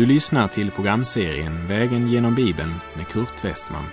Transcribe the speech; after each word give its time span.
Du 0.00 0.06
lyssnar 0.06 0.48
till 0.48 0.70
programserien 0.70 1.66
Vägen 1.66 2.08
genom 2.08 2.34
Bibeln 2.34 2.74
med 2.96 3.08
Kurt 3.08 3.44
Westman. 3.44 3.84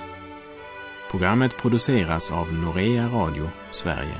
Programmet 1.11 1.57
produceras 1.57 2.31
av 2.31 2.53
Norea 2.53 3.07
Radio 3.07 3.49
Sverige. 3.71 4.15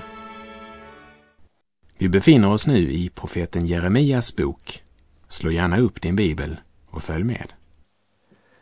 Vi 1.98 2.10
befinner 2.10 2.50
oss 2.50 2.68
nu 2.68 2.92
i 2.92 3.10
profeten 3.10 3.66
Jeremias 3.66 4.36
bok. 4.36 4.84
Slå 5.28 5.52
gärna 5.52 5.80
upp 5.80 6.02
din 6.02 6.16
bibel 6.16 6.58
och 6.90 7.04
följ 7.04 7.24
med. 7.24 7.54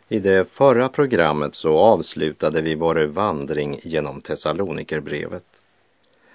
I 0.10 0.20
det 0.20 0.50
förra 0.52 0.90
programmet 0.90 1.56
så 1.56 1.78
avslutade 1.78 2.62
vi 2.62 2.76
vår 2.76 3.06
vandring 3.06 3.80
genom 3.84 4.22
Thessalonikerbrevet. 4.22 5.46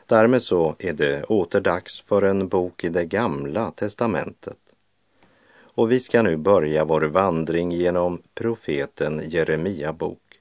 Därmed 0.07 0.43
så 0.43 0.77
är 0.79 0.93
det 0.93 1.25
åter 1.25 1.61
dags 1.61 2.01
för 2.01 2.23
en 2.23 2.49
bok 2.49 2.85
i 2.85 2.89
det 2.89 3.05
gamla 3.05 3.71
testamentet. 3.71 4.57
Och 5.81 5.93
vi 5.93 6.01
ska 6.01 6.23
nu 6.23 6.37
börja 6.37 6.85
vår 6.85 7.01
vandring 7.01 7.73
genom 7.73 8.23
profeten 8.35 9.23
Jeremia 9.25 9.93
bok. 9.93 10.41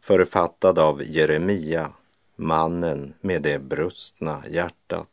Författad 0.00 0.78
av 0.78 1.02
Jeremia, 1.04 1.92
mannen 2.36 3.14
med 3.20 3.42
det 3.42 3.58
brustna 3.58 4.42
hjärtat. 4.50 5.08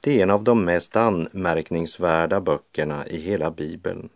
Det 0.00 0.18
är 0.18 0.22
en 0.22 0.30
av 0.30 0.44
de 0.44 0.64
mest 0.64 0.96
anmärkningsvärda 0.96 2.40
böckerna 2.40 3.06
i 3.06 3.20
hela 3.20 3.50
Bibeln. 3.50 4.08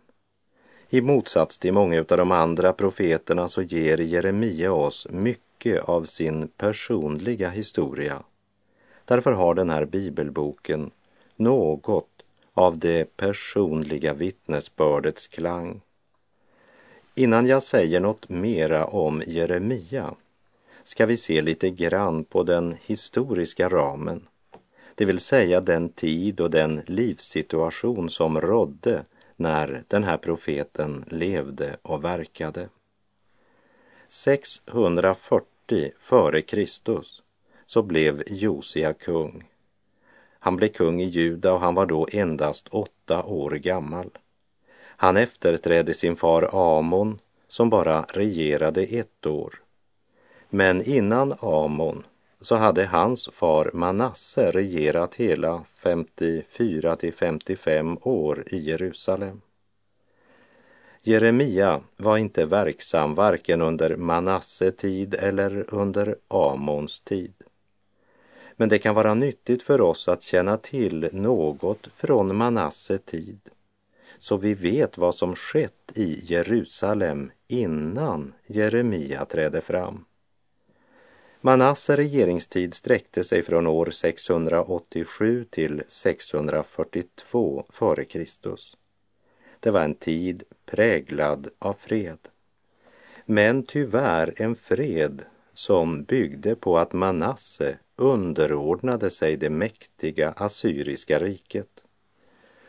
I 0.89 1.01
motsats 1.01 1.57
till 1.57 1.73
många 1.73 1.99
av 1.99 2.17
de 2.17 2.31
andra 2.31 2.73
profeterna 2.73 3.47
så 3.47 3.61
ger 3.61 3.97
Jeremia 3.97 4.73
oss 4.73 5.07
mycket 5.09 5.83
av 5.83 6.03
sin 6.03 6.47
personliga 6.47 7.49
historia. 7.49 8.23
Därför 9.05 9.31
har 9.31 9.53
den 9.53 9.69
här 9.69 9.85
bibelboken 9.85 10.91
något 11.35 12.14
av 12.55 12.77
det 12.77 13.17
personliga 13.17 14.13
vittnesbördets 14.13 15.27
klang. 15.27 15.81
Innan 17.15 17.47
jag 17.47 17.63
säger 17.63 17.99
något 17.99 18.29
mera 18.29 18.85
om 18.85 19.23
Jeremia 19.27 20.15
ska 20.83 21.05
vi 21.05 21.17
se 21.17 21.41
lite 21.41 21.69
grann 21.69 22.23
på 22.23 22.43
den 22.43 22.75
historiska 22.85 23.69
ramen, 23.69 24.27
det 24.95 25.05
vill 25.05 25.19
säga 25.19 25.61
den 25.61 25.89
tid 25.89 26.39
och 26.39 26.51
den 26.51 26.81
livssituation 26.85 28.09
som 28.09 28.41
rådde 28.41 29.05
när 29.35 29.83
den 29.87 30.03
här 30.03 30.17
profeten 30.17 31.05
levde 31.07 31.77
och 31.81 32.03
verkade. 32.03 32.69
640 34.07 35.91
före 35.99 36.41
Kristus 36.41 37.21
så 37.65 37.83
blev 37.83 38.23
Josia 38.27 38.93
kung. 38.93 39.43
Han 40.45 40.55
blev 40.55 40.67
kung 40.67 41.01
i 41.01 41.05
Juda 41.05 41.53
och 41.53 41.59
han 41.59 41.75
var 41.75 41.85
då 41.85 42.07
endast 42.11 42.67
åtta 42.67 43.23
år 43.23 43.51
gammal. 43.51 44.09
Han 44.77 45.17
efterträdde 45.17 45.93
sin 45.93 46.15
far 46.15 46.49
Amon 46.77 47.19
som 47.47 47.69
bara 47.69 48.01
regerade 48.01 48.83
ett 48.83 49.25
år. 49.25 49.61
Men 50.49 50.81
innan 50.81 51.35
Amon 51.39 52.03
så 52.41 52.55
hade 52.55 52.85
hans 52.85 53.29
far 53.31 53.71
Manasse 53.73 54.51
regerat 54.51 55.15
hela 55.15 55.63
54 55.75 56.95
till 56.95 57.13
55 57.13 57.97
år 58.01 58.43
i 58.47 58.57
Jerusalem. 58.57 59.41
Jeremia 61.01 61.81
var 61.97 62.17
inte 62.17 62.45
verksam 62.45 63.15
varken 63.15 63.61
under 63.61 63.95
Manasse 63.95 64.71
tid 64.71 65.13
eller 65.13 65.73
under 65.73 66.15
Amons 66.27 66.99
tid. 66.99 67.33
Men 68.55 68.69
det 68.69 68.79
kan 68.79 68.95
vara 68.95 69.13
nyttigt 69.13 69.63
för 69.63 69.81
oss 69.81 70.07
att 70.07 70.23
känna 70.23 70.57
till 70.57 71.09
något 71.11 71.87
från 71.87 72.35
Manasse 72.35 72.97
tid 72.97 73.39
så 74.25 74.37
vi 74.37 74.53
vet 74.53 74.97
vad 74.97 75.15
som 75.15 75.35
skett 75.35 75.91
i 75.93 76.19
Jerusalem 76.25 77.31
innan 77.47 78.33
Jeremia 78.43 79.25
trädde 79.25 79.61
fram. 79.61 80.05
Manasse 81.41 81.95
regeringstid 81.95 82.73
sträckte 82.73 83.23
sig 83.23 83.43
från 83.43 83.67
år 83.67 83.91
687 83.91 85.45
till 85.49 85.83
642 85.87 87.65
f.Kr. 87.69 88.25
Det 89.59 89.71
var 89.71 89.81
en 89.81 89.95
tid 89.95 90.43
präglad 90.65 91.47
av 91.59 91.73
fred. 91.73 92.19
Men 93.25 93.63
tyvärr 93.63 94.33
en 94.35 94.55
fred 94.55 95.25
som 95.53 96.03
byggde 96.03 96.55
på 96.55 96.77
att 96.77 96.93
Manasse 96.93 97.77
underordnade 97.95 99.09
sig 99.09 99.37
det 99.37 99.49
mäktiga 99.49 100.33
assyriska 100.37 101.19
riket. 101.19 101.83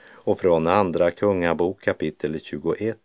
Och 0.08 0.40
från 0.40 0.66
Andra 0.66 1.10
Kungabok 1.10 1.80
kapitel 1.80 2.40
21 2.40 2.98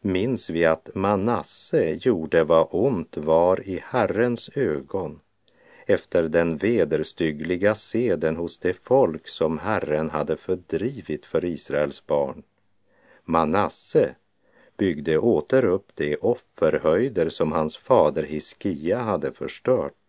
minns 0.00 0.50
vi 0.50 0.64
att 0.64 0.94
Manasse 0.94 1.98
gjorde 2.00 2.44
vad 2.44 2.68
ont 2.70 3.16
var 3.16 3.68
i 3.68 3.82
Herrens 3.84 4.50
ögon 4.54 5.20
efter 5.86 6.22
den 6.22 6.56
vederstyggliga 6.56 7.74
seden 7.74 8.36
hos 8.36 8.58
det 8.58 8.76
folk 8.82 9.28
som 9.28 9.58
Herren 9.58 10.10
hade 10.10 10.36
fördrivit 10.36 11.26
för 11.26 11.44
Israels 11.44 12.06
barn. 12.06 12.42
Manasse 13.24 14.14
byggde 14.76 15.18
åter 15.18 15.64
upp 15.64 15.88
de 15.94 16.16
offerhöjder 16.16 17.28
som 17.28 17.52
hans 17.52 17.76
fader 17.76 18.22
Hiskia 18.22 18.98
hade 18.98 19.32
förstört 19.32 20.03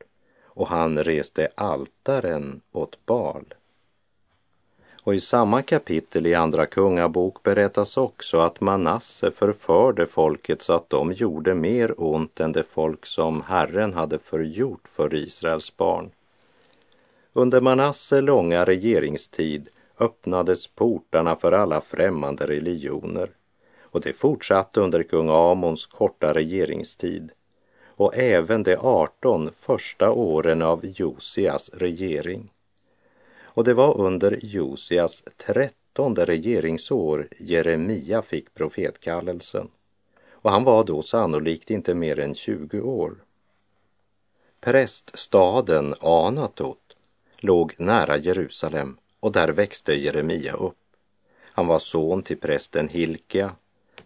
och 0.55 0.67
han 0.67 1.03
reste 1.03 1.47
altaren 1.55 2.61
åt 2.71 3.05
Bal. 3.05 3.53
Och 5.01 5.15
i 5.15 5.19
samma 5.19 5.61
kapitel 5.61 6.27
i 6.27 6.35
Andra 6.35 6.65
Kungabok 6.65 7.43
berättas 7.43 7.97
också 7.97 8.39
att 8.39 8.61
Manasse 8.61 9.31
förförde 9.31 10.05
folket 10.07 10.61
så 10.61 10.73
att 10.73 10.89
de 10.89 11.11
gjorde 11.13 11.55
mer 11.55 11.93
ont 11.97 12.39
än 12.39 12.51
det 12.51 12.63
folk 12.63 13.05
som 13.05 13.41
Herren 13.41 13.93
hade 13.93 14.19
förgjort 14.19 14.87
för 14.87 15.15
Israels 15.15 15.77
barn. 15.77 16.11
Under 17.33 17.61
Manasse 17.61 18.21
långa 18.21 18.65
regeringstid 18.65 19.69
öppnades 19.99 20.67
portarna 20.67 21.35
för 21.35 21.51
alla 21.51 21.81
främmande 21.81 22.47
religioner 22.47 23.29
och 23.81 24.01
det 24.01 24.13
fortsatte 24.13 24.81
under 24.81 25.03
kung 25.03 25.29
Amons 25.29 25.85
korta 25.85 26.33
regeringstid 26.33 27.31
och 27.95 28.15
även 28.15 28.63
de 28.63 28.75
18 28.75 29.51
första 29.59 30.11
åren 30.11 30.61
av 30.61 30.85
Josias 30.85 31.69
regering. 31.73 32.49
Och 33.43 33.63
det 33.63 33.73
var 33.73 33.97
under 33.97 34.39
Josias 34.41 35.23
trettonde 35.37 36.25
regeringsår 36.25 37.27
Jeremia 37.37 38.21
fick 38.21 38.53
profetkallelsen 38.53 39.69
och 40.45 40.51
han 40.51 40.63
var 40.63 40.83
då 40.83 41.01
sannolikt 41.01 41.69
inte 41.69 41.93
mer 41.93 42.19
än 42.19 42.35
20 42.35 42.81
år. 42.81 43.15
Präststaden 44.61 45.95
Anatot 45.99 46.97
låg 47.37 47.73
nära 47.77 48.17
Jerusalem 48.17 48.97
och 49.19 49.31
där 49.31 49.49
växte 49.49 49.93
Jeremia 49.93 50.53
upp. 50.53 50.77
Han 51.41 51.67
var 51.67 51.79
son 51.79 52.23
till 52.23 52.37
prästen 52.37 52.89
Hilkia 52.89 53.55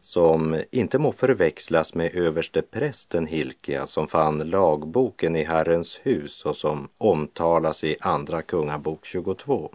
som 0.01 0.61
inte 0.71 0.99
må 0.99 1.11
förväxlas 1.11 1.93
med 1.93 2.15
överste 2.15 2.61
prästen 2.61 3.25
Hilkia 3.25 3.87
som 3.87 4.07
fann 4.07 4.37
lagboken 4.37 5.35
i 5.35 5.43
Herrens 5.43 5.99
hus 6.03 6.45
och 6.45 6.55
som 6.55 6.89
omtalas 6.97 7.83
i 7.83 7.95
Andra 8.01 8.41
Kungabok 8.41 9.05
22. 9.05 9.71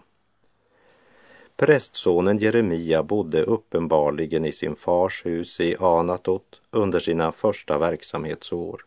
Prästsonen 1.57 2.37
Jeremia 2.37 3.03
bodde 3.03 3.43
uppenbarligen 3.43 4.45
i 4.45 4.51
sin 4.51 4.75
fars 4.75 5.25
hus 5.25 5.59
i 5.59 5.75
Anatot 5.79 6.61
under 6.71 6.99
sina 6.99 7.31
första 7.31 7.77
verksamhetsår. 7.77 8.85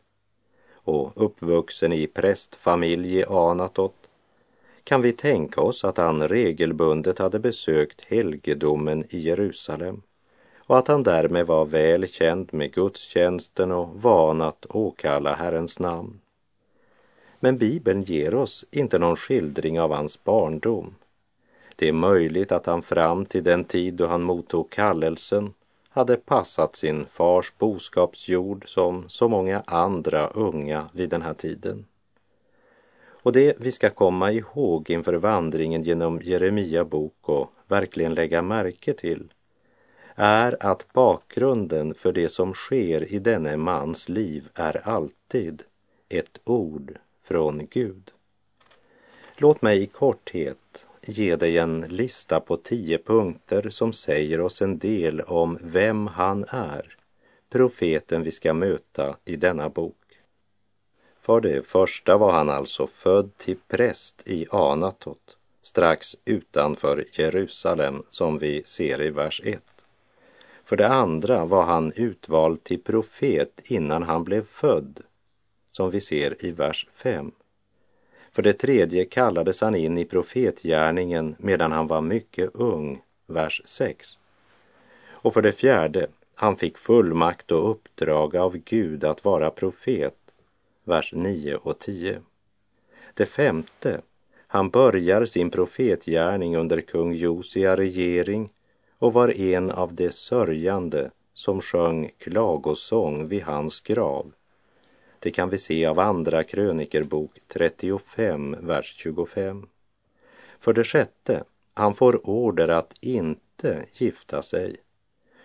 Och 0.75 1.13
uppvuxen 1.15 1.93
i 1.93 2.07
prästfamilj 2.07 3.19
i 3.19 3.25
Anatot 3.25 3.95
kan 4.85 5.03
vi 5.03 5.13
tänka 5.13 5.61
oss 5.61 5.85
att 5.85 5.99
han 5.99 6.29
regelbundet 6.29 7.19
hade 7.19 7.39
besökt 7.39 8.05
helgedomen 8.05 9.05
i 9.11 9.19
Jerusalem 9.19 10.03
och 10.69 10.79
att 10.79 10.89
han 10.89 11.03
därmed 11.03 11.47
var 11.47 11.65
väl 11.65 12.09
känd 12.09 12.55
med 12.55 12.73
gudstjänsten 12.73 13.73
och 13.73 13.89
van 14.03 14.43
att 14.43 14.67
åkalla 14.69 15.35
Herrens 15.35 15.79
namn. 15.79 16.21
Men 17.41 17.59
Bibeln 17.59 18.03
ger 18.03 18.35
oss 18.35 18.65
inte 18.71 18.99
någon 18.99 19.17
skildring 19.17 19.81
av 19.81 19.93
hans 19.93 20.25
barndom. 20.25 20.95
Det 21.77 21.89
är 21.89 21.93
möjligt 21.93 22.53
att 22.53 22.67
han 22.67 22.83
fram 22.83 23.27
till 23.27 23.45
den 23.45 23.65
tid 23.65 23.95
då 23.95 24.07
han 24.07 24.23
mottog 24.23 24.71
kallelsen 24.71 25.53
hade 25.89 26.17
passat 26.17 26.77
sin 26.77 27.07
fars 27.07 27.53
boskapsjord 27.59 28.69
som 28.69 29.09
så 29.09 29.29
många 29.29 29.63
andra 29.67 30.29
unga 30.29 30.89
vid 30.93 31.11
den 31.11 31.23
här 31.23 31.35
tiden. 31.35 31.87
Och 33.23 33.33
det 33.33 33.57
vi 33.59 33.73
ska 33.73 33.91
komma 33.91 34.33
ihåg 34.33 34.91
inför 34.91 35.15
vandringen 35.15 35.83
genom 35.83 36.21
Jeremia 36.23 36.85
bok 36.85 37.29
och 37.29 37.53
verkligen 37.67 38.15
lägga 38.15 38.43
märke 38.43 38.93
till 38.93 39.33
är 40.21 40.57
att 40.61 40.93
bakgrunden 40.93 41.95
för 41.95 42.13
det 42.13 42.29
som 42.29 42.55
sker 42.55 43.13
i 43.13 43.19
denne 43.19 43.57
mans 43.57 44.09
liv 44.09 44.49
är 44.55 44.89
alltid 44.89 45.63
ett 46.09 46.39
ord 46.45 46.99
från 47.23 47.67
Gud. 47.71 48.11
Låt 49.37 49.63
mig 49.63 49.83
i 49.83 49.87
korthet 49.87 50.87
ge 51.03 51.37
dig 51.37 51.59
en 51.59 51.81
lista 51.81 52.41
på 52.41 52.57
tio 52.57 52.99
punkter 52.99 53.71
som 53.71 53.93
säger 53.93 54.41
oss 54.41 54.63
en 54.63 54.79
del 54.79 55.21
om 55.21 55.59
vem 55.61 56.07
han 56.07 56.45
är, 56.49 56.97
profeten 57.51 58.23
vi 58.23 58.33
ska 58.33 58.55
möta 58.55 59.17
i 59.25 59.37
denna 59.37 59.69
bok. 59.69 59.95
För 61.19 61.41
det 61.41 61.67
första 61.67 62.17
var 62.17 62.33
han 62.33 62.51
alltså 62.51 62.87
född 62.87 63.31
till 63.37 63.59
präst 63.69 64.23
i 64.29 64.47
Anatot, 64.51 65.37
strax 65.63 66.17
utanför 66.25 67.05
Jerusalem 67.13 68.03
som 68.09 68.39
vi 68.39 68.63
ser 68.65 69.03
i 69.03 69.11
vers 69.11 69.41
1. 69.45 69.78
För 70.69 70.77
det 70.77 70.89
andra 70.89 71.45
var 71.45 71.65
han 71.65 71.93
utvald 71.97 72.65
till 72.65 72.83
profet 72.83 73.61
innan 73.65 74.03
han 74.03 74.25
blev 74.25 74.47
född, 74.47 75.01
som 75.71 75.91
vi 75.91 76.01
ser 76.01 76.45
i 76.45 76.51
vers 76.51 76.87
5. 76.95 77.33
För 78.33 78.43
det 78.43 78.53
tredje 78.53 79.05
kallades 79.05 79.61
han 79.61 79.75
in 79.75 79.99
i 79.99 80.05
profetgärningen 80.05 81.37
medan 81.39 81.73
han 81.73 81.87
var 81.87 82.01
mycket 82.01 82.51
ung, 82.55 83.03
vers 83.27 83.63
6. 83.65 84.19
Och 85.09 85.35
för 85.35 85.43
det 85.43 85.53
fjärde, 85.53 86.09
han 86.35 86.57
fick 86.57 86.79
fullmakt 86.79 87.51
och 87.51 87.71
uppdrag 87.71 88.37
av 88.37 88.57
Gud 88.57 89.05
att 89.05 89.25
vara 89.25 89.51
profet, 89.51 90.19
vers 90.85 91.13
9 91.13 91.57
och 91.57 91.79
10. 91.79 92.23
Det 93.15 93.27
femte, 93.27 94.01
han 94.47 94.71
börjar 94.71 95.25
sin 95.25 95.51
profetgärning 95.51 96.57
under 96.57 96.81
kung 96.81 97.15
Josia 97.15 97.77
regering 97.77 98.51
och 98.99 99.13
var 99.13 99.41
en 99.41 99.71
av 99.71 99.95
de 99.95 100.11
sörjande 100.11 101.11
som 101.35 101.61
sjöng 101.61 102.11
klagosång 102.19 103.29
vid 103.29 103.43
hans 103.43 103.81
grav. 103.81 104.33
Det 105.19 105.31
kan 105.31 105.49
vi 105.49 105.59
se 105.59 105.87
av 105.87 105.99
Andra 105.99 106.45
krönikerbok 106.45 107.39
35, 107.49 108.57
vers 108.61 108.95
25. 108.97 109.67
För 110.61 110.73
det 110.73 110.85
sjätte, 110.85 111.45
han 111.75 111.95
får 111.95 112.29
order 112.29 112.69
att 112.69 112.95
inte 113.01 113.85
gifta 113.93 114.43
sig 114.43 114.77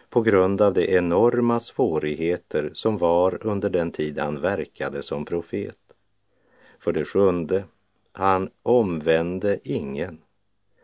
på 0.09 0.21
grund 0.21 0.61
av 0.61 0.73
de 0.73 0.95
enorma 0.95 1.59
svårigheter 1.59 2.71
som 2.73 2.97
var 2.97 3.47
under 3.47 3.69
den 3.69 3.91
tid 3.91 4.19
han 4.19 4.41
verkade 4.41 5.01
som 5.01 5.25
profet. 5.25 5.79
För 6.79 6.91
det 6.91 7.05
sjunde, 7.05 7.63
han 8.11 8.49
omvände 8.63 9.59
ingen. 9.63 10.21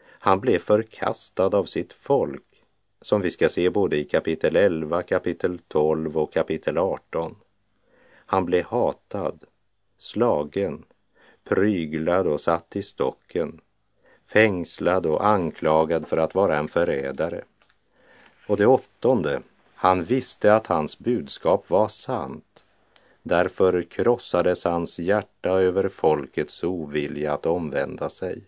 Han 0.01 0.39
blev 0.39 0.59
förkastad 0.59 1.57
av 1.57 1.65
sitt 1.65 1.93
folk 1.93 2.48
som 3.01 3.21
vi 3.21 3.31
ska 3.31 3.49
se 3.49 3.69
både 3.69 3.97
i 3.97 4.03
kapitel 4.03 4.55
11, 4.55 5.03
kapitel 5.03 5.59
12 5.67 6.17
och 6.17 6.33
kapitel 6.33 6.77
18. 6.77 7.35
Han 8.25 8.45
blev 8.45 8.65
hatad, 8.65 9.43
slagen, 9.97 10.85
pryglad 11.43 12.27
och 12.27 12.41
satt 12.41 12.75
i 12.75 12.83
stocken, 12.83 13.61
fängslad 14.25 15.05
och 15.05 15.25
anklagad 15.25 16.07
för 16.07 16.17
att 16.17 16.35
vara 16.35 16.57
en 16.57 16.67
förrädare. 16.67 17.43
Och 18.47 18.57
det 18.57 18.65
åttonde, 18.65 19.41
han 19.73 20.03
visste 20.03 20.53
att 20.53 20.67
hans 20.67 20.99
budskap 20.99 21.69
var 21.69 21.87
sant. 21.87 22.63
Därför 23.23 23.81
krossades 23.81 24.63
hans 24.63 24.99
hjärta 24.99 25.49
över 25.49 25.89
folkets 25.89 26.63
ovilja 26.63 27.33
att 27.33 27.45
omvända 27.45 28.09
sig. 28.09 28.43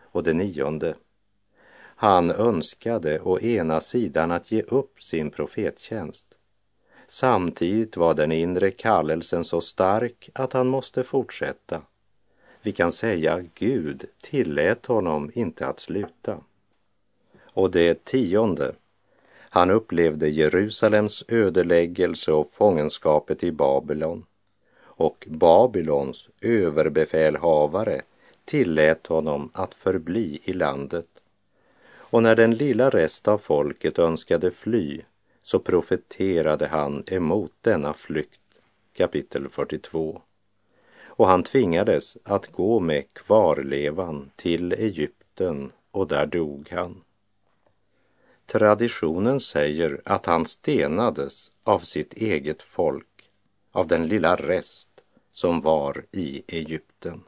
Och 0.00 0.22
det 0.22 0.34
nionde, 0.34 0.94
han 2.00 2.30
önskade 2.30 3.20
å 3.20 3.40
ena 3.40 3.80
sidan 3.80 4.30
att 4.30 4.52
ge 4.52 4.62
upp 4.62 5.02
sin 5.02 5.30
profettjänst. 5.30 6.26
Samtidigt 7.08 7.96
var 7.96 8.14
den 8.14 8.32
inre 8.32 8.70
kallelsen 8.70 9.44
så 9.44 9.60
stark 9.60 10.30
att 10.34 10.52
han 10.52 10.68
måste 10.68 11.04
fortsätta. 11.04 11.82
Vi 12.62 12.72
kan 12.72 12.92
säga 12.92 13.44
Gud 13.54 14.04
tillät 14.22 14.86
honom 14.86 15.30
inte 15.34 15.66
att 15.66 15.80
sluta. 15.80 16.38
Och 17.42 17.70
det 17.70 18.04
tionde, 18.04 18.72
han 19.50 19.70
upplevde 19.70 20.28
Jerusalems 20.28 21.24
ödeläggelse 21.28 22.32
och 22.32 22.50
fångenskapet 22.50 23.44
i 23.44 23.52
Babylon. 23.52 24.24
Och 24.82 25.26
Babylons 25.30 26.28
överbefälhavare 26.40 28.02
tillät 28.44 29.06
honom 29.06 29.50
att 29.54 29.74
förbli 29.74 30.40
i 30.44 30.52
landet 30.52 31.09
och 32.10 32.22
när 32.22 32.36
den 32.36 32.54
lilla 32.54 32.90
rest 32.90 33.28
av 33.28 33.38
folket 33.38 33.98
önskade 33.98 34.50
fly 34.50 35.00
så 35.42 35.58
profeterade 35.58 36.66
han 36.66 37.04
emot 37.06 37.52
denna 37.60 37.92
flykt, 37.92 38.40
kapitel 38.92 39.48
42. 39.48 40.22
Och 41.06 41.26
han 41.26 41.42
tvingades 41.42 42.16
att 42.24 42.52
gå 42.52 42.80
med 42.80 43.04
kvarlevan 43.12 44.30
till 44.36 44.72
Egypten 44.72 45.72
och 45.90 46.08
där 46.08 46.26
dog 46.26 46.68
han. 46.70 47.00
Traditionen 48.46 49.40
säger 49.40 50.00
att 50.04 50.26
han 50.26 50.46
stenades 50.46 51.50
av 51.62 51.78
sitt 51.78 52.14
eget 52.14 52.62
folk, 52.62 53.30
av 53.72 53.86
den 53.86 54.08
lilla 54.08 54.36
rest 54.36 54.88
som 55.32 55.60
var 55.60 56.04
i 56.12 56.42
Egypten. 56.46 57.22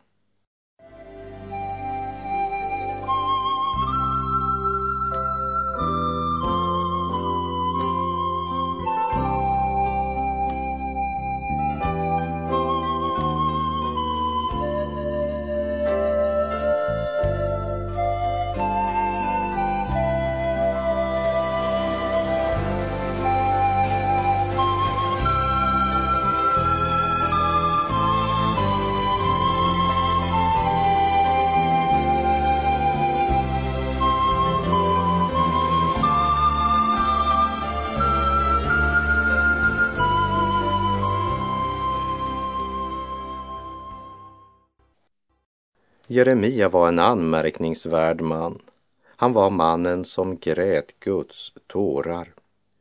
Jeremia 46.12 46.68
var 46.68 46.88
en 46.88 46.98
anmärkningsvärd 46.98 48.20
man. 48.20 48.62
Han 49.06 49.32
var 49.32 49.50
mannen 49.50 50.04
som 50.04 50.38
grät 50.38 51.00
Guds 51.00 51.52
tårar. 51.66 52.34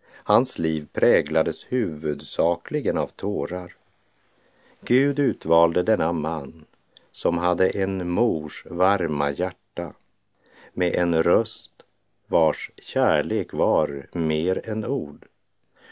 Hans 0.10 0.60
liv 0.60 0.88
präglades 0.94 1.66
huvudsakligen 1.70 2.98
av 2.98 3.08
tårar. 3.08 3.76
Gud 4.82 5.20
utvalde 5.20 5.84
denna 5.84 6.12
man 6.12 6.66
som 7.12 7.38
hade 7.38 7.70
en 7.70 8.10
mors 8.10 8.66
varma 8.70 9.32
hjärta 9.32 9.94
med 10.74 10.96
en 10.96 11.24
röst 11.24 11.72
vars 12.28 12.72
kärlek 12.78 13.54
var 13.54 14.08
mer 14.12 14.70
än 14.70 14.86
ord 14.86 15.26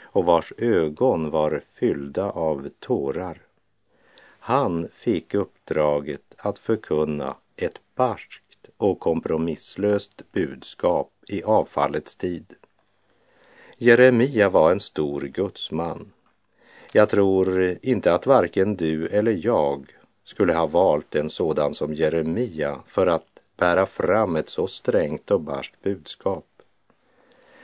och 0.01 0.25
vars 0.25 0.53
ögon 0.57 1.29
var 1.29 1.61
fyllda 1.71 2.31
av 2.31 2.69
tårar. 2.79 3.48
Han 4.49 4.87
fick 4.93 5.33
uppdraget 5.33 6.21
att 6.37 6.59
förkunna 6.59 7.35
ett 7.55 7.79
barskt 7.95 8.65
och 8.77 8.99
kompromisslöst 8.99 10.31
budskap 10.31 11.11
i 11.27 11.43
avfallets 11.43 12.15
tid. 12.15 12.45
Jeremia 13.77 14.49
var 14.49 14.71
en 14.71 14.79
stor 14.79 15.21
gudsman. 15.21 16.11
Jag 16.93 17.09
tror 17.09 17.77
inte 17.81 18.13
att 18.13 18.25
varken 18.25 18.75
du 18.75 19.07
eller 19.07 19.45
jag 19.45 19.85
skulle 20.23 20.53
ha 20.53 20.67
valt 20.67 21.15
en 21.15 21.29
sådan 21.29 21.73
som 21.73 21.93
Jeremia 21.93 22.79
för 22.87 23.07
att 23.07 23.39
bära 23.57 23.85
fram 23.85 24.35
ett 24.35 24.49
så 24.49 24.67
strängt 24.67 25.31
och 25.31 25.41
barskt 25.41 25.81
budskap. 25.81 26.45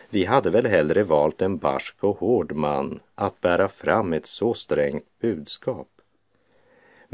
Vi 0.10 0.26
hade 0.26 0.50
väl 0.50 0.66
hellre 0.66 1.04
valt 1.04 1.42
en 1.42 1.58
barsk 1.58 2.04
och 2.04 2.18
hård 2.18 2.52
man 2.52 3.00
att 3.16 3.42
bära 3.42 3.68
fram 3.68 4.14
ett 4.14 4.26
så 4.26 4.54
strängt 4.54 5.06
budskap. 5.22 5.88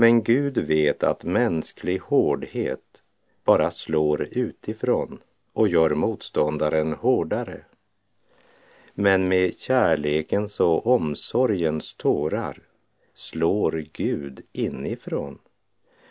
Men 0.01 0.23
Gud 0.23 0.57
vet 0.57 1.03
att 1.03 1.23
mänsklig 1.23 1.99
hårdhet 1.99 3.01
bara 3.43 3.71
slår 3.71 4.27
utifrån 4.31 5.19
och 5.53 5.67
gör 5.67 5.89
motståndaren 5.89 6.93
hårdare. 6.93 7.61
Men 8.93 9.27
med 9.27 9.57
kärlekens 9.57 10.59
och 10.59 10.87
omsorgens 10.87 11.93
tårar 11.93 12.59
slår 13.15 13.83
Gud 13.93 14.41
inifrån 14.51 15.39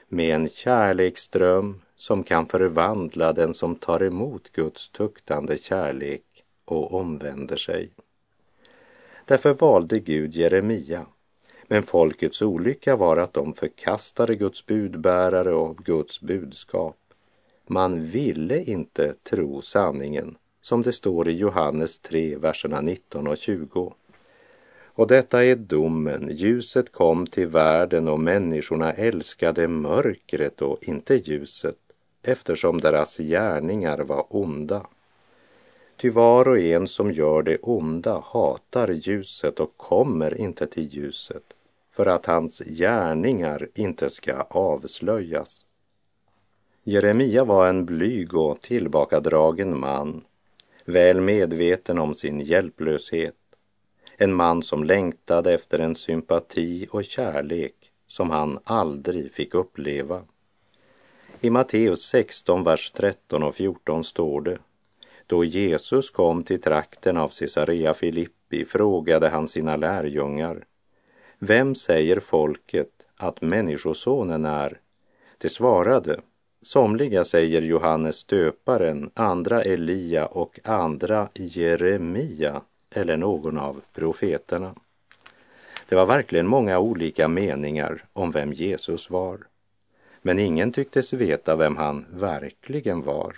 med 0.09 0.35
en 0.35 0.49
kärleksström 0.49 1.83
som 1.97 2.25
kan 2.25 2.47
förvandla 2.47 3.33
den 3.33 3.55
som 3.55 3.77
tar 3.77 4.03
emot 4.03 4.53
Guds 4.53 4.89
tuktande 4.89 5.59
kärlek 5.59 6.45
och 6.65 6.95
omvänder 6.95 7.57
sig. 7.57 7.91
Därför 9.25 9.55
valde 9.55 9.99
Gud 9.99 10.35
Jeremia 10.35 11.07
men 11.73 11.83
folkets 11.83 12.43
olycka 12.43 12.97
var 12.97 13.17
att 13.17 13.33
de 13.33 13.55
förkastade 13.55 14.35
Guds 14.35 14.67
budbärare 14.67 15.55
och 15.55 15.77
Guds 15.77 16.21
budskap. 16.21 16.97
Man 17.67 18.07
ville 18.07 18.63
inte 18.63 19.15
tro 19.23 19.63
sanningen, 19.63 20.37
som 20.61 20.83
det 20.83 20.93
står 20.93 21.29
i 21.29 21.33
Johannes 21.33 21.99
3, 21.99 22.37
verserna 22.37 22.81
19 22.81 23.27
och 23.27 23.37
20. 23.37 23.95
Och 24.85 25.07
detta 25.07 25.45
är 25.45 25.57
domen, 25.57 26.29
ljuset 26.33 26.93
kom 26.93 27.27
till 27.27 27.49
världen 27.49 28.09
och 28.09 28.21
människorna 28.21 28.93
älskade 28.93 29.69
mörkret 29.69 30.63
och 30.63 30.79
inte 30.83 31.15
ljuset, 31.15 31.79
eftersom 32.23 32.81
deras 32.81 33.17
gärningar 33.17 33.99
var 33.99 34.27
onda. 34.29 34.87
Ty 35.97 36.11
var 36.11 36.49
och 36.49 36.59
en 36.59 36.89
som 36.89 37.13
gör 37.13 37.43
det 37.43 37.59
onda 37.63 38.23
hatar 38.27 38.89
ljuset 38.89 39.61
och 39.61 39.77
kommer 39.77 40.41
inte 40.41 40.67
till 40.67 40.95
ljuset 40.95 41.55
för 42.01 42.07
att 42.07 42.27
hans 42.27 42.59
gärningar 42.59 43.69
inte 43.75 44.11
ska 44.11 44.41
avslöjas. 44.41 45.67
Jeremia 46.83 47.45
var 47.45 47.69
en 47.69 47.85
blyg 47.85 48.35
och 48.35 48.61
tillbakadragen 48.61 49.81
man, 49.81 50.25
väl 50.85 51.21
medveten 51.21 51.99
om 51.99 52.15
sin 52.15 52.41
hjälplöshet. 52.41 53.35
En 54.17 54.35
man 54.35 54.63
som 54.63 54.85
längtade 54.85 55.55
efter 55.55 55.79
en 55.79 55.95
sympati 55.95 56.87
och 56.91 57.05
kärlek 57.05 57.75
som 58.07 58.31
han 58.31 58.59
aldrig 58.65 59.33
fick 59.33 59.55
uppleva. 59.55 60.23
I 61.41 61.51
Matteus 61.51 62.03
16, 62.03 62.65
vers 62.65 62.93
13 62.95 63.43
och 63.43 63.55
14 63.55 64.05
står 64.05 64.41
det 64.41 64.59
då 65.27 65.45
Jesus 65.45 66.11
kom 66.11 66.45
till 66.45 66.61
trakten 66.61 67.17
av 67.17 67.29
Caesarea 67.29 67.95
Filippi 67.95 68.65
frågade 68.65 69.29
han 69.29 69.49
sina 69.49 69.77
lärjungar 69.77 70.65
vem 71.43 71.75
säger 71.75 72.21
folket 72.21 72.91
att 73.17 73.41
Människosonen 73.41 74.45
är? 74.45 74.81
De 75.39 75.49
svarade 75.49 76.21
Somliga 76.63 77.25
säger 77.25 77.63
Johannes 77.63 78.25
döparen, 78.25 79.11
andra 79.15 79.63
Elia 79.63 80.27
och 80.27 80.61
andra 80.65 81.29
Jeremia 81.35 82.63
eller 82.91 83.17
någon 83.17 83.59
av 83.59 83.81
profeterna. 83.93 84.75
Det 85.89 85.97
var 85.97 86.07
verkligen 86.07 86.47
många 86.47 86.79
olika 86.79 87.29
meningar 87.29 88.05
om 88.13 88.31
vem 88.31 88.53
Jesus 88.53 89.11
var. 89.11 89.39
Men 90.23 90.39
ingen 90.39 90.73
tycktes 90.73 91.13
veta 91.13 91.57
vem 91.57 91.77
han 91.77 92.07
verkligen 92.13 93.03
var. 93.03 93.35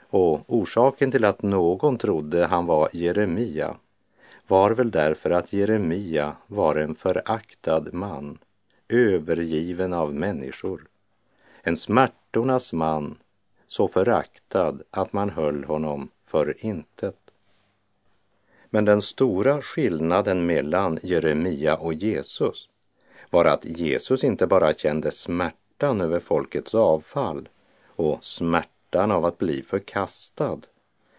Och 0.00 0.44
orsaken 0.46 1.10
till 1.10 1.24
att 1.24 1.42
någon 1.42 1.98
trodde 1.98 2.46
han 2.46 2.66
var 2.66 2.88
Jeremia 2.92 3.76
var 4.46 4.70
väl 4.70 4.90
därför 4.90 5.30
att 5.30 5.52
Jeremia 5.52 6.36
var 6.46 6.76
en 6.76 6.94
föraktad 6.94 7.88
man, 7.92 8.38
övergiven 8.88 9.92
av 9.92 10.14
människor. 10.14 10.86
En 11.62 11.76
smärtornas 11.76 12.72
man, 12.72 13.18
så 13.66 13.88
föraktad 13.88 14.82
att 14.90 15.12
man 15.12 15.30
höll 15.30 15.64
honom 15.64 16.08
för 16.26 16.64
intet. 16.66 17.16
Men 18.70 18.84
den 18.84 19.02
stora 19.02 19.62
skillnaden 19.62 20.46
mellan 20.46 20.98
Jeremia 21.02 21.76
och 21.76 21.94
Jesus 21.94 22.68
var 23.30 23.44
att 23.44 23.64
Jesus 23.64 24.24
inte 24.24 24.46
bara 24.46 24.74
kände 24.74 25.10
smärtan 25.10 26.00
över 26.00 26.20
folkets 26.20 26.74
avfall 26.74 27.48
och 27.86 28.24
smärtan 28.24 29.12
av 29.12 29.24
att 29.24 29.38
bli 29.38 29.62
förkastad. 29.62 30.58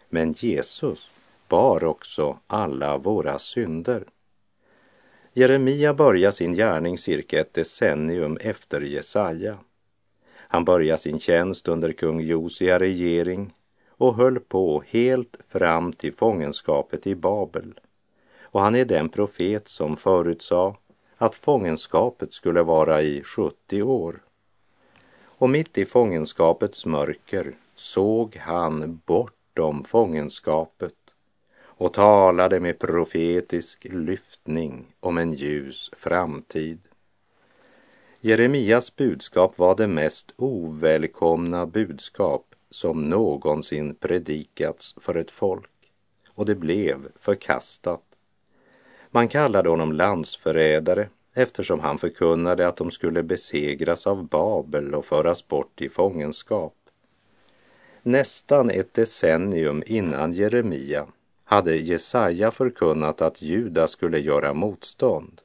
Men 0.09 0.33
Jesus 0.33 1.09
bar 1.47 1.83
också 1.83 2.39
alla 2.47 2.97
våra 2.97 3.39
synder. 3.39 4.03
Jeremia 5.33 5.93
börjar 5.93 6.31
sin 6.31 6.53
gärning 6.53 6.97
cirka 6.97 7.39
ett 7.39 7.53
decennium 7.53 8.37
efter 8.41 8.81
Jesaja. 8.81 9.57
Han 10.35 10.65
börjar 10.65 10.97
sin 10.97 11.19
tjänst 11.19 11.67
under 11.67 11.91
kung 11.91 12.21
Josia 12.21 12.79
regering 12.79 13.53
och 13.89 14.15
höll 14.15 14.39
på 14.39 14.83
helt 14.87 15.37
fram 15.47 15.93
till 15.93 16.13
fångenskapet 16.13 17.07
i 17.07 17.15
Babel. 17.15 17.79
Och 18.41 18.61
han 18.61 18.75
är 18.75 18.85
den 18.85 19.09
profet 19.09 19.67
som 19.67 19.97
förutsade 19.97 20.75
att 21.17 21.35
fångenskapet 21.35 22.33
skulle 22.33 22.61
vara 22.61 23.01
i 23.01 23.23
70 23.23 23.81
år. 23.81 24.19
Och 25.23 25.49
mitt 25.49 25.77
i 25.77 25.85
fångenskapets 25.85 26.85
mörker 26.85 27.55
såg 27.75 28.35
han 28.35 29.01
bortom 29.05 29.83
fångenskapet 29.83 30.93
och 31.77 31.93
talade 31.93 32.59
med 32.59 32.79
profetisk 32.79 33.87
lyftning 33.89 34.95
om 34.99 35.17
en 35.17 35.33
ljus 35.33 35.91
framtid. 35.93 36.79
Jeremias 38.21 38.95
budskap 38.95 39.57
var 39.57 39.75
det 39.75 39.87
mest 39.87 40.33
ovälkomna 40.35 41.65
budskap 41.65 42.55
som 42.69 43.09
någonsin 43.09 43.95
predikats 43.95 44.95
för 45.01 45.15
ett 45.15 45.31
folk 45.31 45.69
och 46.29 46.45
det 46.45 46.55
blev 46.55 47.07
förkastat. 47.19 48.03
Man 49.11 49.27
kallade 49.27 49.69
honom 49.69 49.91
landsförrädare 49.91 51.09
eftersom 51.33 51.79
han 51.79 51.97
förkunnade 51.97 52.67
att 52.67 52.77
de 52.77 52.91
skulle 52.91 53.23
besegras 53.23 54.07
av 54.07 54.27
Babel 54.27 54.95
och 54.95 55.05
föras 55.05 55.47
bort 55.47 55.81
i 55.81 55.89
fångenskap. 55.89 56.75
Nästan 58.01 58.69
ett 58.69 58.93
decennium 58.93 59.83
innan 59.85 60.33
Jeremia 60.33 61.07
hade 61.45 61.75
Jesaja 61.75 62.51
förkunnat 62.51 63.21
att 63.21 63.41
Juda 63.41 63.87
skulle 63.87 64.19
göra 64.19 64.53
motstånd. 64.53 65.41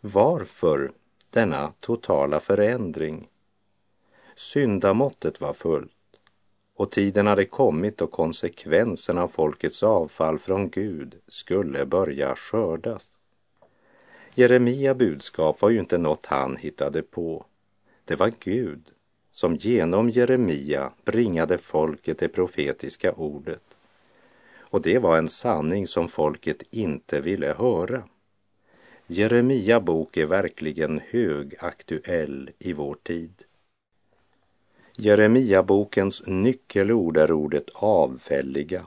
Varför 0.00 0.92
denna 1.30 1.72
totala 1.80 2.40
förändring? 2.40 3.28
Syndamåttet 4.36 5.40
var 5.40 5.52
fullt 5.52 5.90
och 6.74 6.90
tiden 6.90 7.26
hade 7.26 7.44
kommit 7.44 8.00
och 8.00 8.10
konsekvenserna 8.10 9.22
av 9.22 9.28
folkets 9.28 9.82
avfall 9.82 10.38
från 10.38 10.70
Gud 10.70 11.14
skulle 11.28 11.86
börja 11.86 12.36
skördas. 12.36 13.12
Jeremia 14.34 14.94
budskap 14.94 15.62
var 15.62 15.70
ju 15.70 15.78
inte 15.78 15.98
något 15.98 16.26
han 16.26 16.56
hittade 16.56 17.02
på. 17.02 17.46
Det 18.04 18.14
var 18.14 18.32
Gud 18.40 18.90
som 19.30 19.56
genom 19.56 20.10
Jeremia 20.10 20.92
bringade 21.04 21.58
folket 21.58 22.18
det 22.18 22.28
profetiska 22.28 23.12
ordet. 23.12 23.62
Och 24.74 24.82
det 24.82 24.98
var 24.98 25.16
en 25.16 25.28
sanning 25.28 25.86
som 25.86 26.08
folket 26.08 26.62
inte 26.70 27.20
ville 27.20 27.54
höra. 27.58 28.02
Jeremia 29.06 29.80
bok 29.80 30.16
är 30.16 30.26
verkligen 30.26 31.00
högaktuell 31.10 32.50
i 32.58 32.72
vår 32.72 32.94
tid. 33.02 33.42
Jeremia 34.96 35.62
bokens 35.62 36.22
nyckelord 36.26 37.16
är 37.16 37.32
ordet 37.32 37.70
avfälliga. 37.74 38.86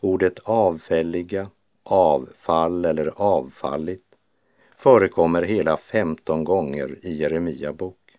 Ordet 0.00 0.38
avfälliga, 0.38 1.50
avfall 1.82 2.84
eller 2.84 3.12
avfallit 3.16 4.04
förekommer 4.76 5.42
hela 5.42 5.76
15 5.76 6.44
gånger 6.44 6.98
i 7.02 7.12
Jeremia 7.12 7.72
bok. 7.72 8.18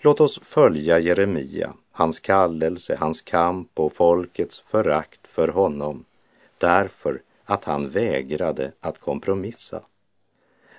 Låt 0.00 0.20
oss 0.20 0.40
följa 0.42 0.98
Jeremia, 0.98 1.74
hans 1.96 2.20
kallelse, 2.20 2.96
hans 2.96 3.22
kamp 3.22 3.70
och 3.74 3.92
folkets 3.92 4.60
förakt 4.60 5.26
för 5.26 5.48
honom 5.48 6.04
därför 6.58 7.22
att 7.44 7.64
han 7.64 7.88
vägrade 7.88 8.72
att 8.80 9.00
kompromissa. 9.00 9.82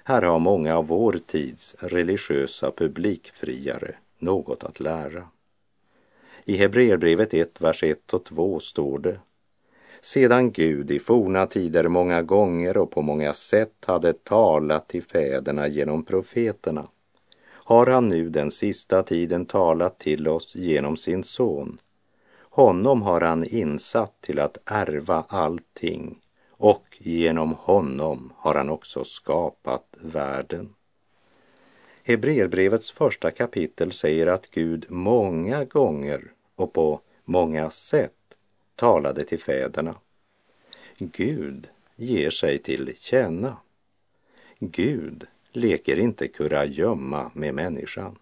Här 0.03 0.21
har 0.21 0.39
många 0.39 0.77
av 0.77 0.87
vår 0.87 1.19
tids 1.27 1.75
religiösa 1.79 2.71
publikfriare 2.71 3.95
något 4.19 4.63
att 4.63 4.79
lära. 4.79 5.27
I 6.45 6.57
Hebreerbrevet 6.57 7.33
1, 7.33 7.61
vers 7.61 7.83
1 7.83 8.13
och 8.13 8.23
2 8.23 8.59
står 8.59 8.99
det 8.99 9.19
sedan 10.01 10.51
Gud 10.51 10.91
i 10.91 10.99
forna 10.99 11.47
tider 11.47 11.87
många 11.87 12.21
gånger 12.21 12.77
och 12.77 12.91
på 12.91 13.01
många 13.01 13.33
sätt 13.33 13.73
hade 13.85 14.13
talat 14.13 14.87
till 14.87 15.03
fäderna 15.03 15.67
genom 15.67 16.03
profeterna 16.03 16.87
har 17.67 17.85
han 17.85 18.09
nu 18.09 18.29
den 18.29 18.51
sista 18.51 19.03
tiden 19.03 19.45
talat 19.45 19.99
till 19.99 20.27
oss 20.27 20.55
genom 20.55 20.97
sin 20.97 21.23
son. 21.23 21.79
Honom 22.39 23.01
har 23.01 23.21
han 23.21 23.45
insatt 23.45 24.21
till 24.21 24.39
att 24.39 24.57
ärva 24.65 25.25
allting 25.27 26.21
och 26.51 26.85
genom 26.97 27.53
honom 27.53 28.33
har 28.35 28.55
han 28.55 28.69
också 28.69 29.03
skapat 29.03 29.85
världen. 29.99 30.73
Hebreerbrevets 32.03 32.91
första 32.91 33.31
kapitel 33.31 33.91
säger 33.91 34.27
att 34.27 34.51
Gud 34.51 34.85
många 34.89 35.65
gånger 35.65 36.31
och 36.55 36.73
på 36.73 37.01
många 37.25 37.69
sätt 37.69 38.37
talade 38.75 39.23
till 39.23 39.39
fäderna. 39.39 39.95
Gud 40.97 41.69
ger 41.95 42.29
sig 42.29 42.57
till 42.59 42.93
känna. 42.99 43.57
Gud 44.59 45.27
leker 45.57 45.99
inte 45.99 46.27
kurragömma 46.27 47.31
med 47.33 47.53
människan. 47.53 48.17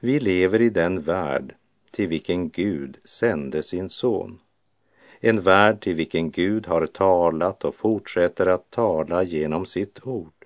Vi 0.00 0.20
lever 0.20 0.60
i 0.60 0.70
den 0.70 1.00
värld 1.00 1.54
till 1.90 2.08
vilken 2.08 2.50
Gud 2.50 2.98
sände 3.04 3.62
sin 3.62 3.90
son. 3.90 4.38
En 5.20 5.40
värld 5.40 5.80
till 5.80 5.94
vilken 5.94 6.30
Gud 6.30 6.66
har 6.66 6.86
talat 6.86 7.64
och 7.64 7.74
fortsätter 7.74 8.46
att 8.46 8.70
tala 8.70 9.22
genom 9.22 9.66
sitt 9.66 10.06
ord. 10.06 10.44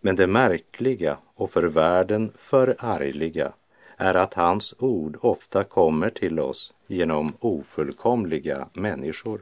Men 0.00 0.16
det 0.16 0.26
märkliga 0.26 1.18
och 1.34 1.50
för 1.50 1.62
världen 1.62 2.32
förargliga 2.36 3.52
är 3.96 4.14
att 4.14 4.34
hans 4.34 4.74
ord 4.78 5.16
ofta 5.20 5.64
kommer 5.64 6.10
till 6.10 6.40
oss 6.40 6.74
genom 6.86 7.32
ofullkomliga 7.40 8.68
människor. 8.72 9.40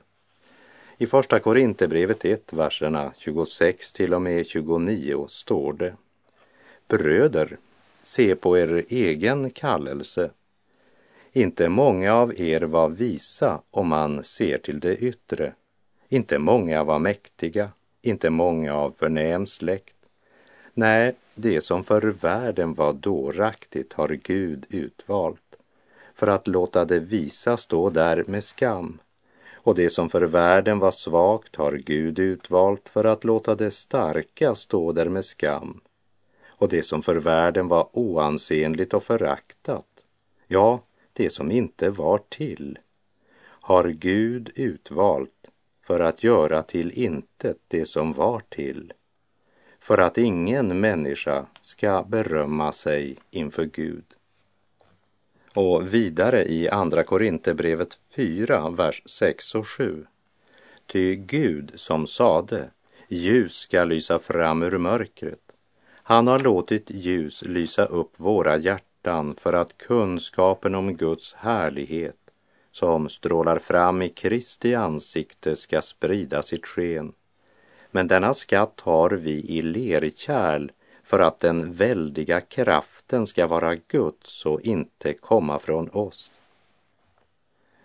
I 1.01 1.07
Första 1.07 1.39
Korinthierbrevet 1.39 2.25
1, 2.25 2.53
verserna 2.53 3.13
26 3.19 3.93
till 3.93 4.15
och 4.15 4.23
med 4.23 4.47
29 4.47 5.27
står 5.29 5.73
det 5.73 5.95
Bröder, 6.89 7.57
se 8.03 8.37
på 8.37 8.59
er 8.59 8.85
egen 8.89 9.51
kallelse. 9.51 10.31
Inte 11.33 11.69
många 11.69 12.15
av 12.15 12.41
er 12.41 12.61
var 12.61 12.89
visa 12.89 13.61
om 13.71 13.89
man 13.89 14.25
ser 14.25 14.59
till 14.59 14.81
det 14.81 14.97
yttre. 14.97 15.53
Inte 16.09 16.39
många 16.39 16.85
var 16.85 16.99
mäktiga, 16.99 17.71
inte 18.03 18.31
många 18.31 18.75
av 18.75 18.91
förnäm 18.91 19.47
släkt. 19.47 19.97
Nej, 20.75 21.15
det 21.35 21.61
som 21.61 21.85
för 21.85 22.03
världen 22.03 22.75
var 22.75 22.93
dåraktigt 22.93 23.93
har 23.93 24.09
Gud 24.09 24.67
utvalt 24.69 25.57
för 26.15 26.27
att 26.27 26.47
låta 26.47 26.85
det 26.85 27.01
visa 27.01 27.57
stå 27.57 27.91
där 27.91 28.25
med 28.27 28.45
skam. 28.45 28.99
Och 29.59 29.75
det 29.75 29.91
som 29.91 30.11
för 30.11 30.23
världen 30.23 30.79
var 30.79 30.91
svagt 30.91 31.57
har 31.57 31.73
Gud 31.73 32.19
utvalt 32.19 32.89
för 32.89 33.05
att 33.05 33.25
låta 33.25 33.55
det 33.55 33.71
starka 33.71 34.55
stå 34.55 34.93
där 34.93 35.09
med 35.09 35.25
skam. 35.25 35.81
Och 36.47 36.69
det 36.69 36.83
som 36.83 37.03
för 37.03 37.17
världen 37.17 37.69
var 37.69 37.89
oansenligt 37.93 38.95
och 38.95 39.03
föraktat, 39.03 39.87
ja, 40.47 40.83
det 41.13 41.31
som 41.31 41.51
inte 41.51 41.91
var 41.91 42.21
till, 42.29 42.79
har 43.41 43.89
Gud 43.89 44.51
utvalt 44.55 45.47
för 45.83 46.01
att 46.01 46.25
göra 46.25 46.63
till 46.63 46.93
intet 46.93 47.57
det 47.69 47.85
som 47.87 48.13
var 48.13 48.43
till 48.49 48.93
för 49.81 49.99
att 49.99 50.19
ingen 50.19 50.81
människa 50.81 51.47
ska 51.63 52.03
berömma 52.03 52.73
sig 52.73 53.17
inför 53.31 53.65
Gud. 53.65 54.05
Och 55.61 55.95
vidare 55.95 56.45
i 56.45 56.69
Andra 56.69 57.03
Korinthierbrevet 57.03 57.99
4, 58.17 58.71
vers 58.71 59.03
6 59.07 59.55
och 59.55 59.69
7. 59.69 60.07
Ty 60.87 61.17
Gud 61.17 61.73
som 61.75 62.07
sade, 62.07 62.71
ljus 63.09 63.55
ska 63.55 63.85
lysa 63.85 64.19
fram 64.19 64.63
ur 64.63 64.79
mörkret. 64.79 65.53
Han 65.93 66.27
har 66.27 66.39
låtit 66.39 66.91
ljus 66.91 67.43
lysa 67.43 67.85
upp 67.85 68.21
våra 68.21 68.57
hjärtan 68.57 69.35
för 69.35 69.53
att 69.53 69.79
kunskapen 69.79 70.75
om 70.75 70.97
Guds 70.97 71.35
härlighet 71.35 72.31
som 72.73 73.09
strålar 73.09 73.59
fram 73.59 74.03
i 74.03 74.09
Kristi 74.09 74.75
ansikte 74.75 75.57
ska 75.57 75.83
sprida 75.83 76.43
sitt 76.43 76.67
sken. 76.67 77.13
Men 77.91 78.09
denna 78.09 78.35
skatt 78.35 78.81
har 78.81 79.11
vi 79.11 79.33
i 79.33 79.63
lerkärl 79.63 80.71
för 81.09 81.21
att 81.21 81.39
den 81.39 81.73
väldiga 81.73 82.41
kraften 82.41 83.27
ska 83.27 83.47
vara 83.47 83.75
Guds 83.75 84.47
och 84.47 84.61
inte 84.61 85.13
komma 85.13 85.59
från 85.59 85.89
oss. 85.89 86.31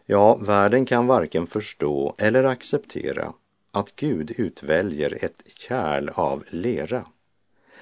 Ja, 0.06 0.36
världen 0.36 0.86
kan 0.86 1.08
varken 1.08 1.48
förstå 1.48 2.16
eller 2.18 2.44
acceptera 2.44 3.34
att 3.72 3.96
Gud 3.96 4.32
utväljer 4.38 5.18
ett 5.26 5.44
kärl 5.48 6.10
av 6.10 6.44
lera 6.50 7.06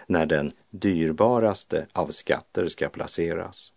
när 0.06 0.26
den 0.26 0.52
dyrbaraste 0.70 1.88
av 1.94 2.08
skatter 2.08 2.68
ska 2.68 2.90
placeras. 2.90 3.74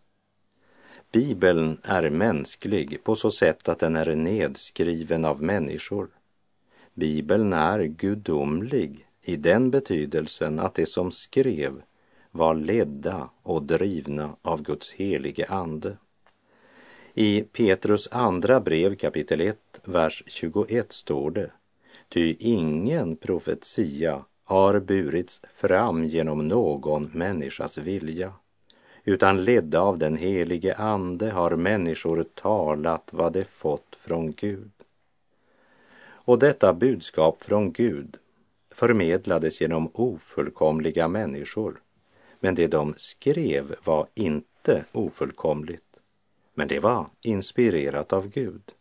Bibeln 1.13 1.81
är 1.83 2.11
mänsklig 2.11 3.05
på 3.05 3.17
så 3.17 3.31
sätt 3.31 3.69
att 3.69 3.79
den 3.79 3.97
är 3.97 4.15
nedskriven 4.15 5.25
av 5.25 5.43
människor 5.43 6.09
Bibeln 6.95 7.53
är 7.53 7.85
gudomlig 7.85 9.07
i 9.25 9.37
den 9.37 9.71
betydelsen 9.71 10.59
att 10.59 10.75
det 10.75 10.87
som 10.87 11.13
skrev 11.13 11.83
var 12.31 12.55
ledda 12.55 13.31
och 13.43 13.63
drivna 13.63 14.37
av 14.43 14.63
Guds 14.63 14.93
helige 14.93 15.47
ande. 15.49 15.97
I 17.15 17.43
Petrus 17.43 18.09
andra 18.13 18.61
brev 18.61 18.95
kapitel 18.95 19.41
1, 19.41 19.59
vers 19.85 20.23
21 20.27 20.93
står 20.93 21.31
det 21.31 21.51
Ty 22.09 22.37
ingen 22.39 23.17
profetia 23.17 24.25
har 24.45 24.81
burits 24.81 25.41
fram 25.55 26.05
genom 26.05 26.49
någon 26.49 27.11
människas 27.13 27.79
vilja, 27.79 28.33
utan 29.05 29.45
ledda 29.45 29.81
av 29.81 29.99
den 29.99 30.17
helige 30.17 30.75
Ande 30.75 31.31
har 31.31 31.57
människor 31.57 32.23
talat 32.23 33.09
vad 33.11 33.33
de 33.33 33.45
fått 33.45 33.97
från 33.97 34.33
Gud. 34.33 34.71
Och 36.27 36.39
detta 36.39 36.73
budskap 36.73 37.43
från 37.43 37.73
Gud 37.73 38.17
förmedlades 38.75 39.61
genom 39.61 39.91
ofullkomliga 39.95 41.09
människor. 41.09 41.81
Men 42.41 42.55
det 42.55 42.67
de 42.67 42.95
skrev 42.97 43.75
var 43.85 44.07
inte 44.15 44.85
ofullkomligt, 44.93 46.01
men 46.55 46.69
det 46.69 46.81
var 46.81 47.07
inspirerat 47.23 48.13
av 48.13 48.29
Gud. 48.29 48.73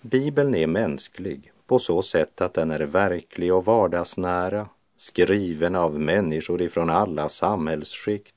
Bibeln 0.00 0.54
är 0.54 0.66
mänsklig 0.66 1.52
på 1.66 1.78
så 1.78 2.02
sätt 2.02 2.40
att 2.40 2.54
den 2.54 2.70
är 2.70 2.80
verklig 2.80 3.54
och 3.54 3.64
vardagsnära, 3.64 4.68
skriven 4.96 5.74
av 5.74 6.00
människor 6.00 6.62
ifrån 6.62 6.90
alla 6.90 7.28
samhällsskikt, 7.28 8.34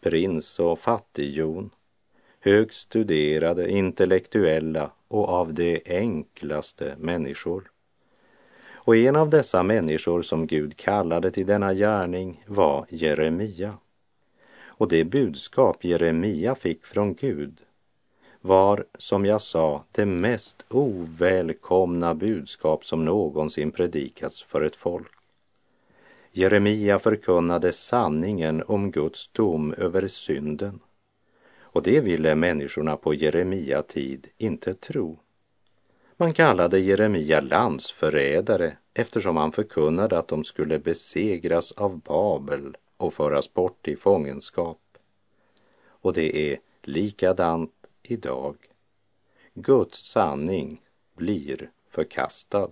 prins 0.00 0.58
och 0.58 0.78
fattighjon, 0.78 1.70
högstuderade, 2.40 3.70
intellektuella 3.70 4.90
och 5.08 5.28
av 5.28 5.54
de 5.54 5.82
enklaste 5.86 6.94
människor. 6.98 7.70
Och 8.86 8.96
en 8.96 9.16
av 9.16 9.30
dessa 9.30 9.62
människor 9.62 10.22
som 10.22 10.46
Gud 10.46 10.76
kallade 10.76 11.30
till 11.30 11.46
denna 11.46 11.74
gärning 11.74 12.44
var 12.46 12.86
Jeremia. 12.88 13.78
Och 14.64 14.88
det 14.88 15.04
budskap 15.04 15.84
Jeremia 15.84 16.54
fick 16.54 16.84
från 16.86 17.14
Gud 17.14 17.60
var, 18.40 18.84
som 18.98 19.24
jag 19.24 19.42
sa, 19.42 19.84
det 19.92 20.06
mest 20.06 20.64
ovälkomna 20.68 22.14
budskap 22.14 22.84
som 22.84 23.04
någonsin 23.04 23.70
predikats 23.70 24.42
för 24.42 24.60
ett 24.60 24.76
folk. 24.76 25.12
Jeremia 26.32 26.98
förkunnade 26.98 27.72
sanningen 27.72 28.62
om 28.66 28.90
Guds 28.90 29.28
dom 29.28 29.74
över 29.78 30.08
synden 30.08 30.80
och 31.74 31.82
det 31.82 32.00
ville 32.00 32.34
människorna 32.34 32.96
på 32.96 33.14
Jeremia 33.14 33.82
tid 33.82 34.26
inte 34.38 34.74
tro. 34.74 35.18
Man 36.16 36.34
kallade 36.34 36.78
Jeremia 36.78 37.40
landsförrädare 37.40 38.76
eftersom 38.94 39.36
han 39.36 39.52
förkunnade 39.52 40.18
att 40.18 40.28
de 40.28 40.44
skulle 40.44 40.78
besegras 40.78 41.72
av 41.72 42.00
Babel 42.00 42.76
och 42.96 43.14
föras 43.14 43.54
bort 43.54 43.88
i 43.88 43.96
fångenskap. 43.96 44.80
Och 45.86 46.12
det 46.12 46.52
är 46.52 46.58
likadant 46.82 47.72
idag. 48.02 48.56
Guds 49.54 50.10
sanning 50.10 50.80
blir 51.16 51.70
förkastad. 51.88 52.70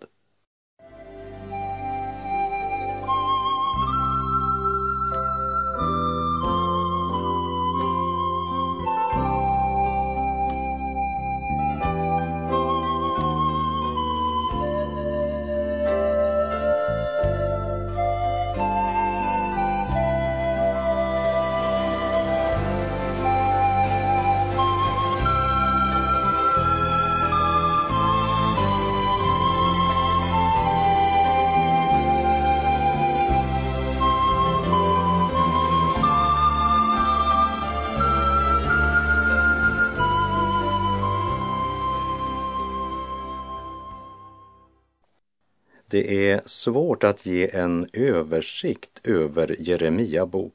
Det 45.92 46.30
är 46.30 46.40
svårt 46.46 47.04
att 47.04 47.26
ge 47.26 47.50
en 47.50 47.86
översikt 47.92 49.00
över 49.04 49.56
Jeremia 49.58 50.26
bok 50.26 50.54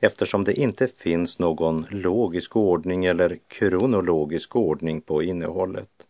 eftersom 0.00 0.44
det 0.44 0.54
inte 0.54 0.88
finns 0.88 1.38
någon 1.38 1.86
logisk 1.90 2.56
ordning 2.56 3.04
eller 3.04 3.38
kronologisk 3.48 4.56
ordning 4.56 5.00
på 5.00 5.22
innehållet. 5.22 6.06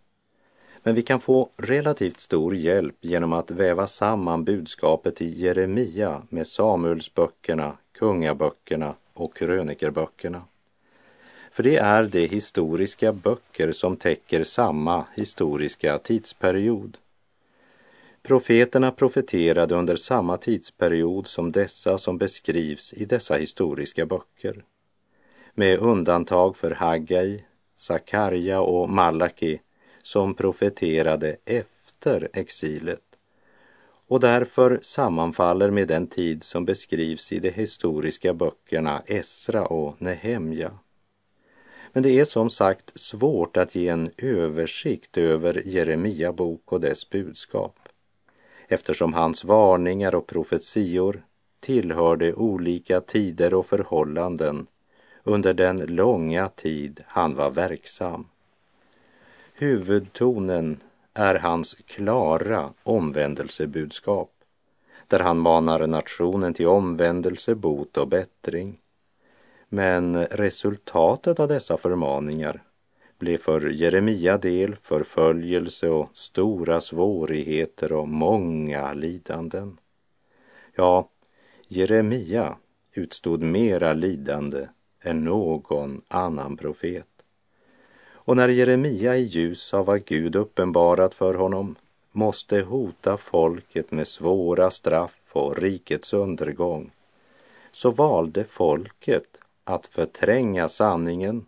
Men 0.82 0.94
vi 0.94 1.02
kan 1.02 1.20
få 1.20 1.48
relativt 1.56 2.20
stor 2.20 2.54
hjälp 2.54 2.96
genom 3.00 3.32
att 3.32 3.50
väva 3.50 3.86
samman 3.86 4.44
budskapet 4.44 5.20
i 5.20 5.42
Jeremia 5.42 6.22
med 6.28 6.46
Samuelsböckerna, 6.46 7.76
Kungaböckerna 7.92 8.94
och 9.12 9.36
krönikerböckerna. 9.36 10.42
För 11.50 11.62
det 11.62 11.76
är 11.76 12.02
de 12.04 12.26
historiska 12.26 13.12
böcker 13.12 13.72
som 13.72 13.96
täcker 13.96 14.44
samma 14.44 15.04
historiska 15.16 15.98
tidsperiod. 15.98 16.98
Profeterna 18.22 18.90
profeterade 18.90 19.74
under 19.74 19.96
samma 19.96 20.36
tidsperiod 20.36 21.26
som 21.26 21.52
dessa 21.52 21.98
som 21.98 22.18
beskrivs 22.18 22.92
i 22.92 23.04
dessa 23.04 23.34
historiska 23.34 24.06
böcker. 24.06 24.64
med 25.54 25.78
undantag 25.78 26.56
för 26.56 26.70
Haggai, 26.70 27.44
Sakarja 27.76 28.60
och 28.60 28.88
Malaki 28.90 29.60
som 30.02 30.34
profeterade 30.34 31.36
efter 31.44 32.28
exilet 32.32 33.02
och 34.06 34.20
därför 34.20 34.78
sammanfaller 34.82 35.70
med 35.70 35.88
den 35.88 36.06
tid 36.06 36.44
som 36.44 36.64
beskrivs 36.64 37.32
i 37.32 37.38
de 37.38 37.50
historiska 37.50 38.34
böckerna 38.34 39.02
Esra 39.06 39.66
och 39.66 40.02
Nehemja. 40.02 40.78
Men 41.92 42.02
det 42.02 42.20
är 42.20 42.24
som 42.24 42.50
sagt 42.50 42.92
svårt 42.94 43.56
att 43.56 43.74
ge 43.74 43.88
en 43.88 44.10
översikt 44.18 45.18
över 45.18 45.62
Jeremia 45.64 46.32
bok 46.32 46.72
och 46.72 46.80
dess 46.80 47.10
budskap 47.10 47.81
eftersom 48.72 49.14
hans 49.14 49.44
varningar 49.44 50.14
och 50.14 50.26
profetior 50.26 51.22
tillhörde 51.60 52.34
olika 52.34 53.00
tider 53.00 53.54
och 53.54 53.66
förhållanden 53.66 54.66
under 55.24 55.54
den 55.54 55.76
långa 55.76 56.48
tid 56.48 57.04
han 57.06 57.34
var 57.34 57.50
verksam. 57.50 58.26
Huvudtonen 59.54 60.80
är 61.14 61.34
hans 61.34 61.74
klara 61.74 62.72
omvändelsebudskap 62.82 64.30
där 65.08 65.20
han 65.20 65.38
manar 65.38 65.86
nationen 65.86 66.54
till 66.54 66.66
omvändelse, 66.66 67.54
bot 67.54 67.96
och 67.96 68.08
bättring. 68.08 68.78
Men 69.68 70.26
resultatet 70.26 71.40
av 71.40 71.48
dessa 71.48 71.76
förmaningar 71.76 72.62
blev 73.22 73.38
för 73.38 73.68
Jeremia 73.70 74.38
del 74.38 74.76
förföljelse 74.76 75.88
och 75.88 76.08
stora 76.14 76.80
svårigheter 76.80 77.92
och 77.92 78.08
många 78.08 78.92
lidanden. 78.92 79.78
Ja, 80.74 81.08
Jeremia 81.68 82.56
utstod 82.92 83.42
mera 83.42 83.92
lidande 83.92 84.66
än 85.00 85.24
någon 85.24 86.02
annan 86.08 86.56
profet. 86.56 87.06
Och 88.12 88.36
när 88.36 88.48
Jeremia 88.48 89.16
i 89.16 89.22
ljus 89.22 89.74
av 89.74 89.86
vad 89.86 90.04
Gud 90.04 90.36
uppenbarat 90.36 91.14
för 91.14 91.34
honom 91.34 91.76
måste 92.12 92.60
hota 92.60 93.16
folket 93.16 93.90
med 93.90 94.08
svåra 94.08 94.70
straff 94.70 95.20
och 95.32 95.58
rikets 95.58 96.12
undergång, 96.12 96.90
så 97.72 97.90
valde 97.90 98.44
folket 98.44 99.38
att 99.64 99.86
förtränga 99.86 100.68
sanningen 100.68 101.46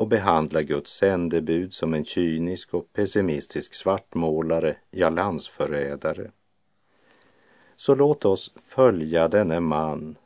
och 0.00 0.08
behandla 0.08 0.62
Guds 0.62 0.92
sändebud 0.92 1.74
som 1.74 1.94
en 1.94 2.04
kynisk 2.04 2.74
och 2.74 2.92
pessimistisk 2.92 3.74
svartmålare, 3.74 4.76
ja 4.90 5.10
landsförrädare. 5.10 6.30
Så 7.76 7.94
låt 7.94 8.24
oss 8.24 8.54
följa 8.66 9.28
denne 9.28 9.60
man 9.60 10.16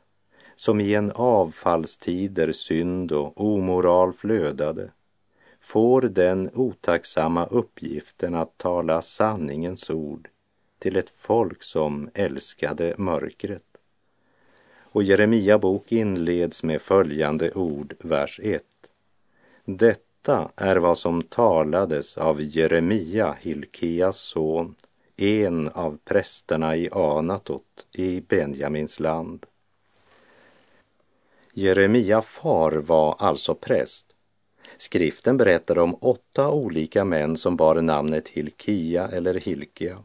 som 0.55 0.81
i 0.81 0.95
en 0.95 1.11
avfallstid 1.11 2.31
där 2.31 2.51
synd 2.51 3.11
och 3.11 3.41
omoral 3.41 4.13
flödade 4.13 4.91
får 5.59 6.01
den 6.01 6.49
otacksamma 6.53 7.45
uppgiften 7.45 8.35
att 8.35 8.57
tala 8.57 9.01
sanningens 9.01 9.89
ord 9.89 10.29
till 10.79 10.95
ett 10.95 11.09
folk 11.09 11.63
som 11.63 12.09
älskade 12.13 12.95
mörkret. 12.97 13.77
Och 14.79 15.03
Jeremia 15.03 15.57
bok 15.59 15.91
inleds 15.91 16.63
med 16.63 16.81
följande 16.81 17.51
ord, 17.51 17.93
vers 17.99 18.39
1. 18.43 18.63
Detta 19.65 20.51
är 20.55 20.75
vad 20.75 20.97
som 20.97 21.21
talades 21.21 22.17
av 22.17 22.41
Jeremia, 22.41 23.35
Hilkias 23.41 24.17
son, 24.17 24.75
en 25.17 25.69
av 25.69 25.97
prästerna 26.05 26.75
i 26.75 26.89
Anatot 26.91 27.85
i 27.91 28.21
Benjamins 28.21 28.99
land. 28.99 29.45
Jeremia 31.53 32.21
far 32.21 32.71
var 32.71 33.15
alltså 33.19 33.55
präst 33.55 34.05
Skriften 34.77 35.37
berättar 35.37 35.77
om 35.77 35.95
åtta 36.01 36.49
olika 36.49 37.05
män 37.05 37.37
som 37.37 37.55
bar 37.55 37.81
namnet 37.81 38.27
Hilkia 38.27 39.07
eller 39.07 39.33
Hilkia. 39.33 39.97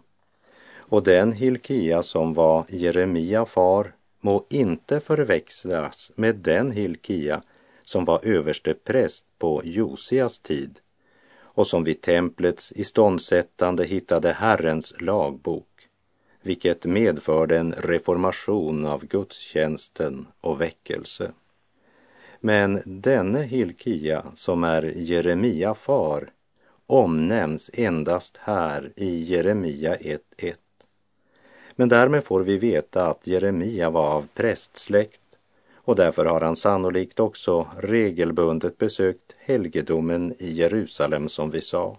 Och 0.78 1.02
den 1.02 1.32
Hilkia 1.32 2.02
som 2.02 2.34
var 2.34 2.64
Jeremia 2.68 3.46
far 3.46 3.94
må 4.20 4.46
inte 4.48 5.00
förväxlas 5.00 6.12
med 6.14 6.36
den 6.36 6.70
Hilkia 6.70 7.42
som 7.90 8.04
var 8.04 8.20
överstepräst 8.22 9.24
på 9.38 9.62
Josias 9.64 10.40
tid 10.40 10.78
och 11.42 11.66
som 11.66 11.84
vid 11.84 12.00
templets 12.00 12.72
iståndsättande 12.76 13.84
hittade 13.84 14.32
Herrens 14.32 14.94
lagbok, 15.00 15.88
vilket 16.42 16.84
medförde 16.84 17.58
en 17.58 17.72
reformation 17.72 18.86
av 18.86 19.06
gudstjänsten 19.06 20.26
och 20.40 20.60
väckelse. 20.60 21.32
Men 22.40 22.82
denne 22.84 23.42
Hilkia, 23.42 24.24
som 24.34 24.64
är 24.64 24.82
Jeremia 24.82 25.74
far, 25.74 26.30
omnämns 26.86 27.70
endast 27.74 28.36
här 28.36 28.92
i 28.96 29.20
Jeremia 29.20 29.96
1.1. 29.96 30.54
Men 31.76 31.88
därmed 31.88 32.24
får 32.24 32.40
vi 32.40 32.58
veta 32.58 33.06
att 33.06 33.26
Jeremia 33.26 33.90
var 33.90 34.08
av 34.08 34.28
prästsläkt 34.34 35.20
och 35.84 35.96
därför 35.96 36.24
har 36.24 36.40
han 36.40 36.56
sannolikt 36.56 37.20
också 37.20 37.66
regelbundet 37.78 38.78
besökt 38.78 39.34
helgedomen 39.38 40.34
i 40.38 40.52
Jerusalem 40.52 41.28
som 41.28 41.50
vi 41.50 41.60
sa. 41.60 41.96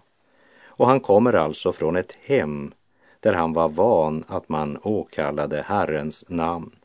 Och 0.64 0.86
han 0.86 1.00
kommer 1.00 1.32
alltså 1.32 1.72
från 1.72 1.96
ett 1.96 2.16
hem 2.22 2.72
där 3.20 3.32
han 3.32 3.52
var 3.52 3.68
van 3.68 4.24
att 4.26 4.48
man 4.48 4.78
åkallade 4.82 5.64
Herrens 5.66 6.24
namn. 6.28 6.76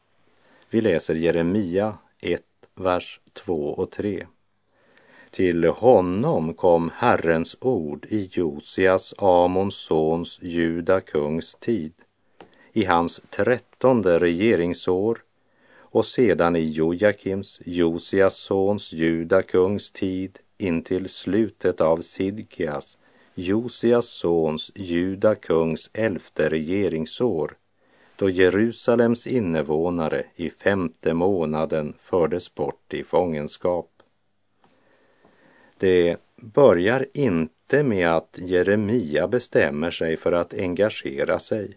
Vi 0.70 0.82
läser 0.82 1.16
Jeremia 1.16 1.98
1, 2.20 2.42
vers 2.76 3.20
2 3.34 3.70
och 3.70 3.92
3. 3.92 4.28
Till 5.32 5.66
honom 5.66 6.54
kom 6.54 6.92
Herrens 6.96 7.58
ord 7.62 8.06
i 8.10 8.30
Josias, 8.32 9.14
Amons 9.18 9.76
sons, 9.76 10.40
Juda 10.42 11.02
kungs 11.02 11.56
tid, 11.56 11.94
i 12.74 12.86
hans 12.86 13.22
trettonde 13.30 14.20
regeringsår 14.20 15.22
och 15.91 16.06
sedan 16.06 16.56
i 16.56 16.71
Jojakims, 16.71 17.62
Josias 17.65 18.36
sons, 18.38 18.93
Juda 18.93 19.41
kungs 19.41 19.91
tid 19.91 20.39
intill 20.58 21.10
slutet 21.10 21.82
av 21.82 22.02
Sidkias, 22.02 22.97
Josias 23.36 24.06
sons, 24.06 24.71
Juda 24.76 25.36
kungs 25.36 25.89
elfte 25.93 26.50
regeringsår 26.50 27.58
då 28.17 28.30
Jerusalems 28.30 29.28
invånare 29.28 30.26
i 30.36 30.50
femte 30.50 31.13
månaden 31.13 31.93
fördes 32.00 32.56
bort 32.56 32.93
i 32.93 33.04
fångenskap. 33.04 33.89
Det 35.78 36.17
börjar 36.36 37.06
inte 37.13 37.84
med 37.84 38.10
att 38.10 38.39
Jeremia 38.41 39.28
bestämmer 39.28 39.91
sig 39.91 40.17
för 40.17 40.32
att 40.32 40.54
engagera 40.54 41.39
sig 41.39 41.73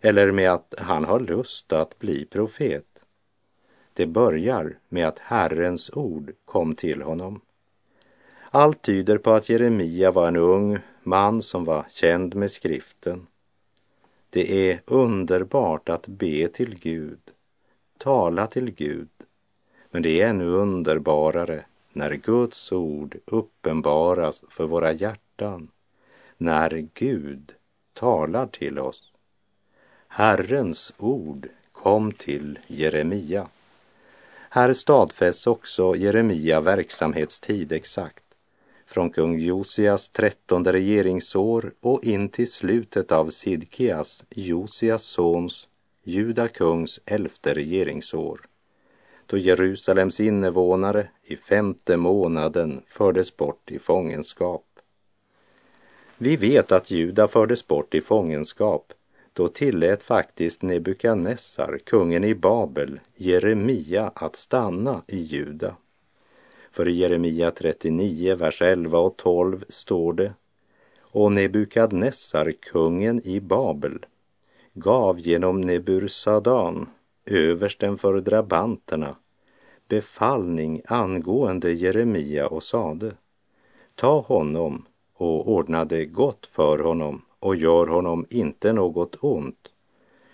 eller 0.00 0.32
med 0.32 0.52
att 0.52 0.74
han 0.78 1.04
har 1.04 1.20
lust 1.20 1.72
att 1.72 1.98
bli 1.98 2.24
profet. 2.24 2.93
Det 3.94 4.06
börjar 4.06 4.78
med 4.88 5.08
att 5.08 5.18
Herrens 5.18 5.90
ord 5.90 6.32
kom 6.44 6.74
till 6.74 7.02
honom. 7.02 7.40
Allt 8.50 8.82
tyder 8.82 9.18
på 9.18 9.30
att 9.30 9.48
Jeremia 9.48 10.10
var 10.10 10.28
en 10.28 10.36
ung 10.36 10.78
man 11.02 11.42
som 11.42 11.64
var 11.64 11.86
känd 11.90 12.34
med 12.34 12.50
skriften 12.50 13.26
det 14.34 14.70
är 14.70 14.80
underbart 14.86 15.88
att 15.88 16.06
be 16.06 16.48
till 16.48 16.78
Gud, 16.78 17.20
tala 17.98 18.46
till 18.46 18.70
Gud, 18.70 19.08
men 19.90 20.02
det 20.02 20.20
är 20.20 20.28
ännu 20.28 20.44
underbarare 20.44 21.64
när 21.92 22.14
Guds 22.14 22.72
ord 22.72 23.16
uppenbaras 23.24 24.44
för 24.48 24.64
våra 24.64 24.92
hjärtan, 24.92 25.68
när 26.36 26.88
Gud 26.94 27.54
talar 27.92 28.46
till 28.46 28.78
oss. 28.78 29.12
Herrens 30.08 30.94
ord 30.98 31.48
kom 31.72 32.12
till 32.12 32.58
Jeremia. 32.66 33.48
Här 34.54 34.72
stadfästs 34.72 35.46
också 35.46 35.96
Jeremia 35.96 36.60
verksamhetstid 36.60 37.72
exakt 37.72 38.24
från 38.86 39.10
kung 39.10 39.38
Josias 39.38 40.08
trettonde 40.08 40.72
regeringsår 40.72 41.72
och 41.80 42.04
in 42.04 42.28
till 42.28 42.50
slutet 42.50 43.12
av 43.12 43.30
Sidkias, 43.30 44.24
Josias 44.30 45.02
sons, 45.02 45.68
Juda 46.02 46.48
kungs 46.48 47.00
elfte 47.04 47.54
regeringsår, 47.54 48.40
då 49.26 49.36
Jerusalems 49.36 50.20
invånare 50.20 51.08
i 51.22 51.36
femte 51.36 51.96
månaden 51.96 52.82
fördes 52.86 53.36
bort 53.36 53.70
i 53.70 53.78
fångenskap. 53.78 54.66
Vi 56.18 56.36
vet 56.36 56.72
att 56.72 56.90
Juda 56.90 57.28
fördes 57.28 57.66
bort 57.66 57.94
i 57.94 58.00
fångenskap 58.00 58.92
då 59.34 59.48
tillät 59.48 60.02
faktiskt 60.02 60.62
Nebukadnessar, 60.62 61.78
kungen 61.84 62.24
i 62.24 62.34
Babel, 62.34 63.00
Jeremia 63.16 64.12
att 64.14 64.36
stanna 64.36 65.02
i 65.06 65.18
Juda. 65.18 65.76
För 66.70 66.88
i 66.88 66.92
Jeremia 66.92 67.50
39, 67.50 68.34
vers 68.34 68.62
11 68.62 68.98
och 68.98 69.16
12 69.16 69.64
står 69.68 70.12
det 70.12 70.34
Och 71.00 71.32
Nebukadnessar, 71.32 72.52
kungen 72.60 73.26
i 73.26 73.40
Babel, 73.40 74.06
gav 74.72 75.20
genom 75.20 75.60
Nebursadan, 75.60 76.88
översten 77.26 77.98
för 77.98 78.20
drabanterna, 78.20 79.16
befallning 79.88 80.82
angående 80.86 81.72
Jeremia 81.72 82.46
och 82.46 82.62
sade 82.62 83.12
Ta 83.94 84.20
honom 84.20 84.86
och 85.14 85.48
ordna 85.48 85.84
det 85.84 86.04
gott 86.04 86.46
för 86.46 86.78
honom 86.78 87.22
och 87.44 87.56
gör 87.56 87.86
honom 87.86 88.26
inte 88.30 88.72
något 88.72 89.16
ont 89.20 89.68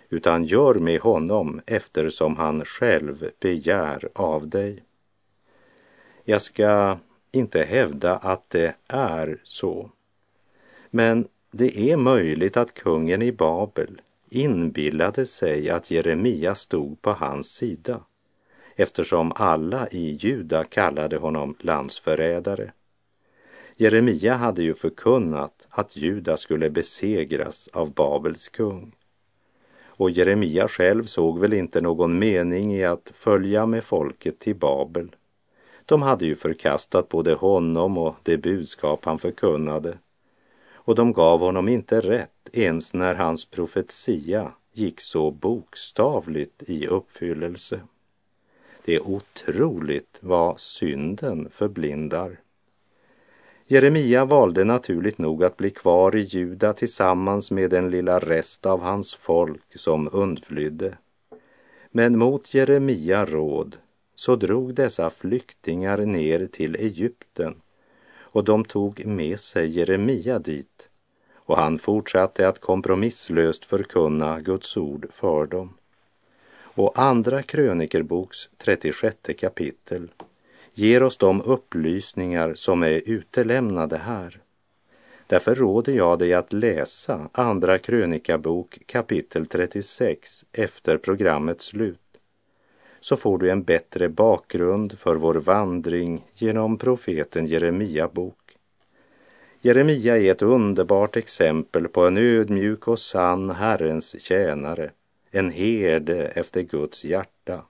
utan 0.08 0.44
gör 0.44 0.74
med 0.74 1.00
honom 1.00 1.60
eftersom 1.66 2.36
han 2.36 2.64
själv 2.64 3.30
begär 3.40 4.08
av 4.14 4.48
dig. 4.48 4.82
Jag 6.24 6.42
ska 6.42 6.98
inte 7.32 7.62
hävda 7.62 8.16
att 8.16 8.50
det 8.50 8.74
är 8.88 9.40
så. 9.42 9.90
Men 10.90 11.28
det 11.50 11.90
är 11.90 11.96
möjligt 11.96 12.56
att 12.56 12.74
kungen 12.74 13.22
i 13.22 13.32
Babel 13.32 14.00
inbillade 14.28 15.26
sig 15.26 15.70
att 15.70 15.90
Jeremia 15.90 16.54
stod 16.54 17.02
på 17.02 17.12
hans 17.12 17.52
sida 17.52 18.00
eftersom 18.76 19.32
alla 19.34 19.88
i 19.88 20.10
Juda 20.20 20.64
kallade 20.64 21.16
honom 21.16 21.54
landsförrädare. 21.60 22.72
Jeremia 23.76 24.34
hade 24.34 24.62
ju 24.62 24.74
förkunnat 24.74 25.59
att 25.70 25.96
Juda 25.96 26.36
skulle 26.36 26.70
besegras 26.70 27.68
av 27.72 27.92
Babels 27.94 28.48
kung. 28.48 28.94
Och 29.84 30.10
Jeremia 30.10 30.68
själv 30.68 31.04
såg 31.04 31.38
väl 31.38 31.52
inte 31.52 31.80
någon 31.80 32.18
mening 32.18 32.74
i 32.74 32.84
att 32.84 33.12
följa 33.14 33.66
med 33.66 33.84
folket 33.84 34.38
till 34.38 34.56
Babel. 34.56 35.16
De 35.84 36.02
hade 36.02 36.26
ju 36.26 36.36
förkastat 36.36 37.08
både 37.08 37.34
honom 37.34 37.98
och 37.98 38.16
det 38.22 38.36
budskap 38.36 39.04
han 39.04 39.18
förkunnade. 39.18 39.98
Och 40.72 40.94
de 40.94 41.12
gav 41.12 41.40
honom 41.40 41.68
inte 41.68 42.00
rätt 42.00 42.48
ens 42.52 42.94
när 42.94 43.14
hans 43.14 43.44
profetia 43.44 44.52
gick 44.72 45.00
så 45.00 45.30
bokstavligt 45.30 46.62
i 46.62 46.86
uppfyllelse. 46.86 47.80
Det 48.84 48.94
är 48.94 49.08
otroligt 49.08 50.18
vad 50.20 50.60
synden 50.60 51.48
förblindar. 51.50 52.40
Jeremia 53.72 54.24
valde 54.24 54.64
naturligt 54.64 55.18
nog 55.18 55.44
att 55.44 55.56
bli 55.56 55.70
kvar 55.70 56.16
i 56.16 56.20
Juda 56.20 56.72
tillsammans 56.72 57.50
med 57.50 57.70
den 57.70 57.90
lilla 57.90 58.18
rest 58.18 58.66
av 58.66 58.80
hans 58.80 59.14
folk 59.14 59.78
som 59.78 60.08
undflydde. 60.12 60.96
Men 61.90 62.18
mot 62.18 62.54
Jeremia 62.54 63.26
råd 63.26 63.76
så 64.14 64.36
drog 64.36 64.74
dessa 64.74 65.10
flyktingar 65.10 65.98
ner 65.98 66.46
till 66.46 66.76
Egypten 66.76 67.54
och 68.18 68.44
de 68.44 68.64
tog 68.64 69.06
med 69.06 69.40
sig 69.40 69.78
Jeremia 69.78 70.38
dit 70.38 70.88
och 71.34 71.56
han 71.56 71.78
fortsatte 71.78 72.48
att 72.48 72.60
kompromisslöst 72.60 73.64
förkunna 73.64 74.40
Guds 74.40 74.76
ord 74.76 75.06
för 75.10 75.46
dem. 75.46 75.74
Och 76.54 76.98
Andra 76.98 77.42
krönikerboks 77.42 78.48
36 78.58 79.16
kapitel 79.38 80.08
ger 80.74 81.02
oss 81.02 81.16
de 81.16 81.42
upplysningar 81.42 82.54
som 82.54 82.82
är 82.82 83.02
utelämnade 83.04 83.96
här. 83.96 84.40
Därför 85.26 85.54
råder 85.54 85.92
jag 85.92 86.18
dig 86.18 86.34
att 86.34 86.52
läsa 86.52 87.28
Andra 87.32 87.78
krönikabok 87.78 88.78
kapitel 88.86 89.46
36 89.46 90.44
efter 90.52 90.98
programmets 90.98 91.64
slut. 91.64 91.98
Så 93.00 93.16
får 93.16 93.38
du 93.38 93.50
en 93.50 93.62
bättre 93.62 94.08
bakgrund 94.08 94.98
för 94.98 95.16
vår 95.16 95.34
vandring 95.34 96.24
genom 96.34 96.78
profeten 96.78 97.46
Jeremia 97.46 98.08
bok. 98.08 98.56
Jeremia 99.60 100.18
är 100.18 100.30
ett 100.30 100.42
underbart 100.42 101.16
exempel 101.16 101.88
på 101.88 102.06
en 102.06 102.16
ödmjuk 102.16 102.88
och 102.88 102.98
sann 102.98 103.50
Herrens 103.50 104.20
tjänare, 104.20 104.90
en 105.30 105.50
herde 105.50 106.26
efter 106.26 106.62
Guds 106.62 107.04
hjärta 107.04 107.64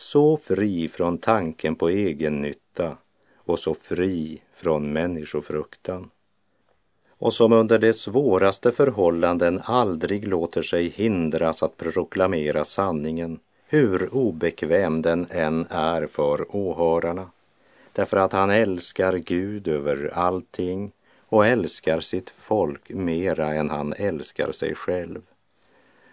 så 0.00 0.36
fri 0.36 0.88
från 0.88 1.18
tanken 1.18 1.74
på 1.74 1.88
egen 1.88 2.42
nytta 2.42 2.96
och 3.36 3.58
så 3.58 3.74
fri 3.74 4.42
från 4.54 4.92
människofruktan 4.92 6.10
och 7.20 7.34
som 7.34 7.52
under 7.52 7.78
de 7.78 7.92
svåraste 7.92 8.72
förhållanden 8.72 9.60
aldrig 9.64 10.28
låter 10.28 10.62
sig 10.62 10.88
hindras 10.88 11.62
att 11.62 11.76
proklamera 11.76 12.64
sanningen, 12.64 13.38
hur 13.66 14.14
obekväm 14.14 15.02
den 15.02 15.26
än 15.30 15.66
är 15.70 16.06
för 16.06 16.56
åhörarna. 16.56 17.30
Därför 17.92 18.16
att 18.16 18.32
han 18.32 18.50
älskar 18.50 19.16
Gud 19.16 19.68
över 19.68 20.10
allting 20.14 20.92
och 21.26 21.46
älskar 21.46 22.00
sitt 22.00 22.30
folk 22.30 22.88
mera 22.88 23.54
än 23.54 23.70
han 23.70 23.92
älskar 23.92 24.52
sig 24.52 24.74
själv. 24.74 25.22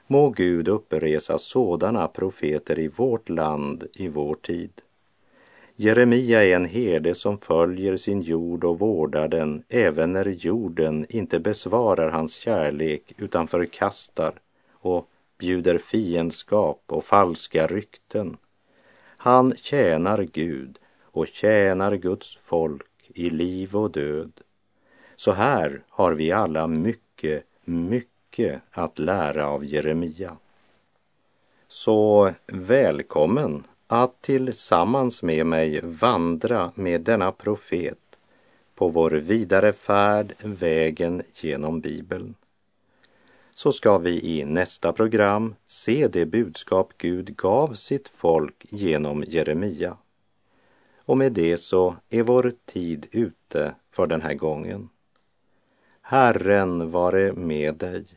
Må 0.10 0.30
Gud 0.30 0.68
uppresa 0.68 1.38
sådana 1.38 2.08
profeter 2.08 2.80
i 2.80 2.88
vårt 2.88 3.30
land 3.30 3.88
i 3.94 4.08
vår 4.08 4.36
tid. 4.36 4.72
Jeremia 5.76 6.44
är 6.44 6.56
en 6.56 6.66
herde 6.66 7.16
som 7.16 7.38
följer 7.38 7.98
sin 7.98 8.22
jord 8.22 8.64
och 8.64 8.80
vårdar 8.80 9.28
den 9.28 9.64
även 9.70 10.14
när 10.14 10.26
jorden 10.26 11.06
inte 11.10 11.40
besvarar 11.40 12.10
hans 12.10 12.34
kärlek 12.34 13.14
utan 13.18 13.48
förkastar 13.48 14.34
och 14.72 15.10
bjuder 15.38 15.78
fiendskap 15.78 16.84
och 16.88 17.06
falska 17.06 17.68
rykten. 17.68 18.38
Han 19.18 19.56
tjänar 19.56 20.24
Gud 20.24 20.80
och 21.04 21.28
tjänar 21.28 21.96
Guds 21.96 22.38
folk 22.44 23.12
i 23.14 23.30
liv 23.30 23.76
och 23.76 23.92
död. 23.92 24.32
Så 25.16 25.32
här 25.32 25.84
har 25.90 26.14
vi 26.14 26.32
alla 26.32 26.68
mycket, 26.68 27.44
mycket 27.66 28.17
mycket 28.28 28.62
att 28.72 29.00
lära 29.00 29.48
av 29.48 29.66
Jeremia. 29.66 30.38
Så 31.68 32.34
välkommen 32.48 33.64
att 33.88 34.22
tillsammans 34.22 35.24
med 35.24 35.46
mig 35.46 35.82
vandra 35.84 36.72
med 36.76 37.02
denna 37.02 37.32
profet 37.32 37.98
på 38.76 38.90
vår 38.90 39.12
vidare 39.12 39.74
färd 39.74 40.34
vägen 40.44 41.24
genom 41.34 41.82
Bibeln. 41.82 42.36
Så 43.56 43.72
ska 43.72 43.98
vi 43.98 44.22
i 44.22 44.46
nästa 44.46 44.94
program 44.94 45.56
se 45.68 46.08
det 46.08 46.26
budskap 46.26 46.94
Gud 46.98 47.36
gav 47.36 47.74
sitt 47.74 48.08
folk 48.08 48.66
genom 48.70 49.24
Jeremia. 49.28 49.98
Och 51.06 51.18
med 51.18 51.32
det 51.32 51.58
så 51.58 51.96
är 52.10 52.24
vår 52.24 52.54
tid 52.66 53.08
ute 53.12 53.76
för 53.92 54.08
den 54.08 54.22
här 54.22 54.34
gången. 54.34 54.90
Herren 56.02 56.92
vare 56.92 57.34
med 57.34 57.76
dig. 57.76 58.17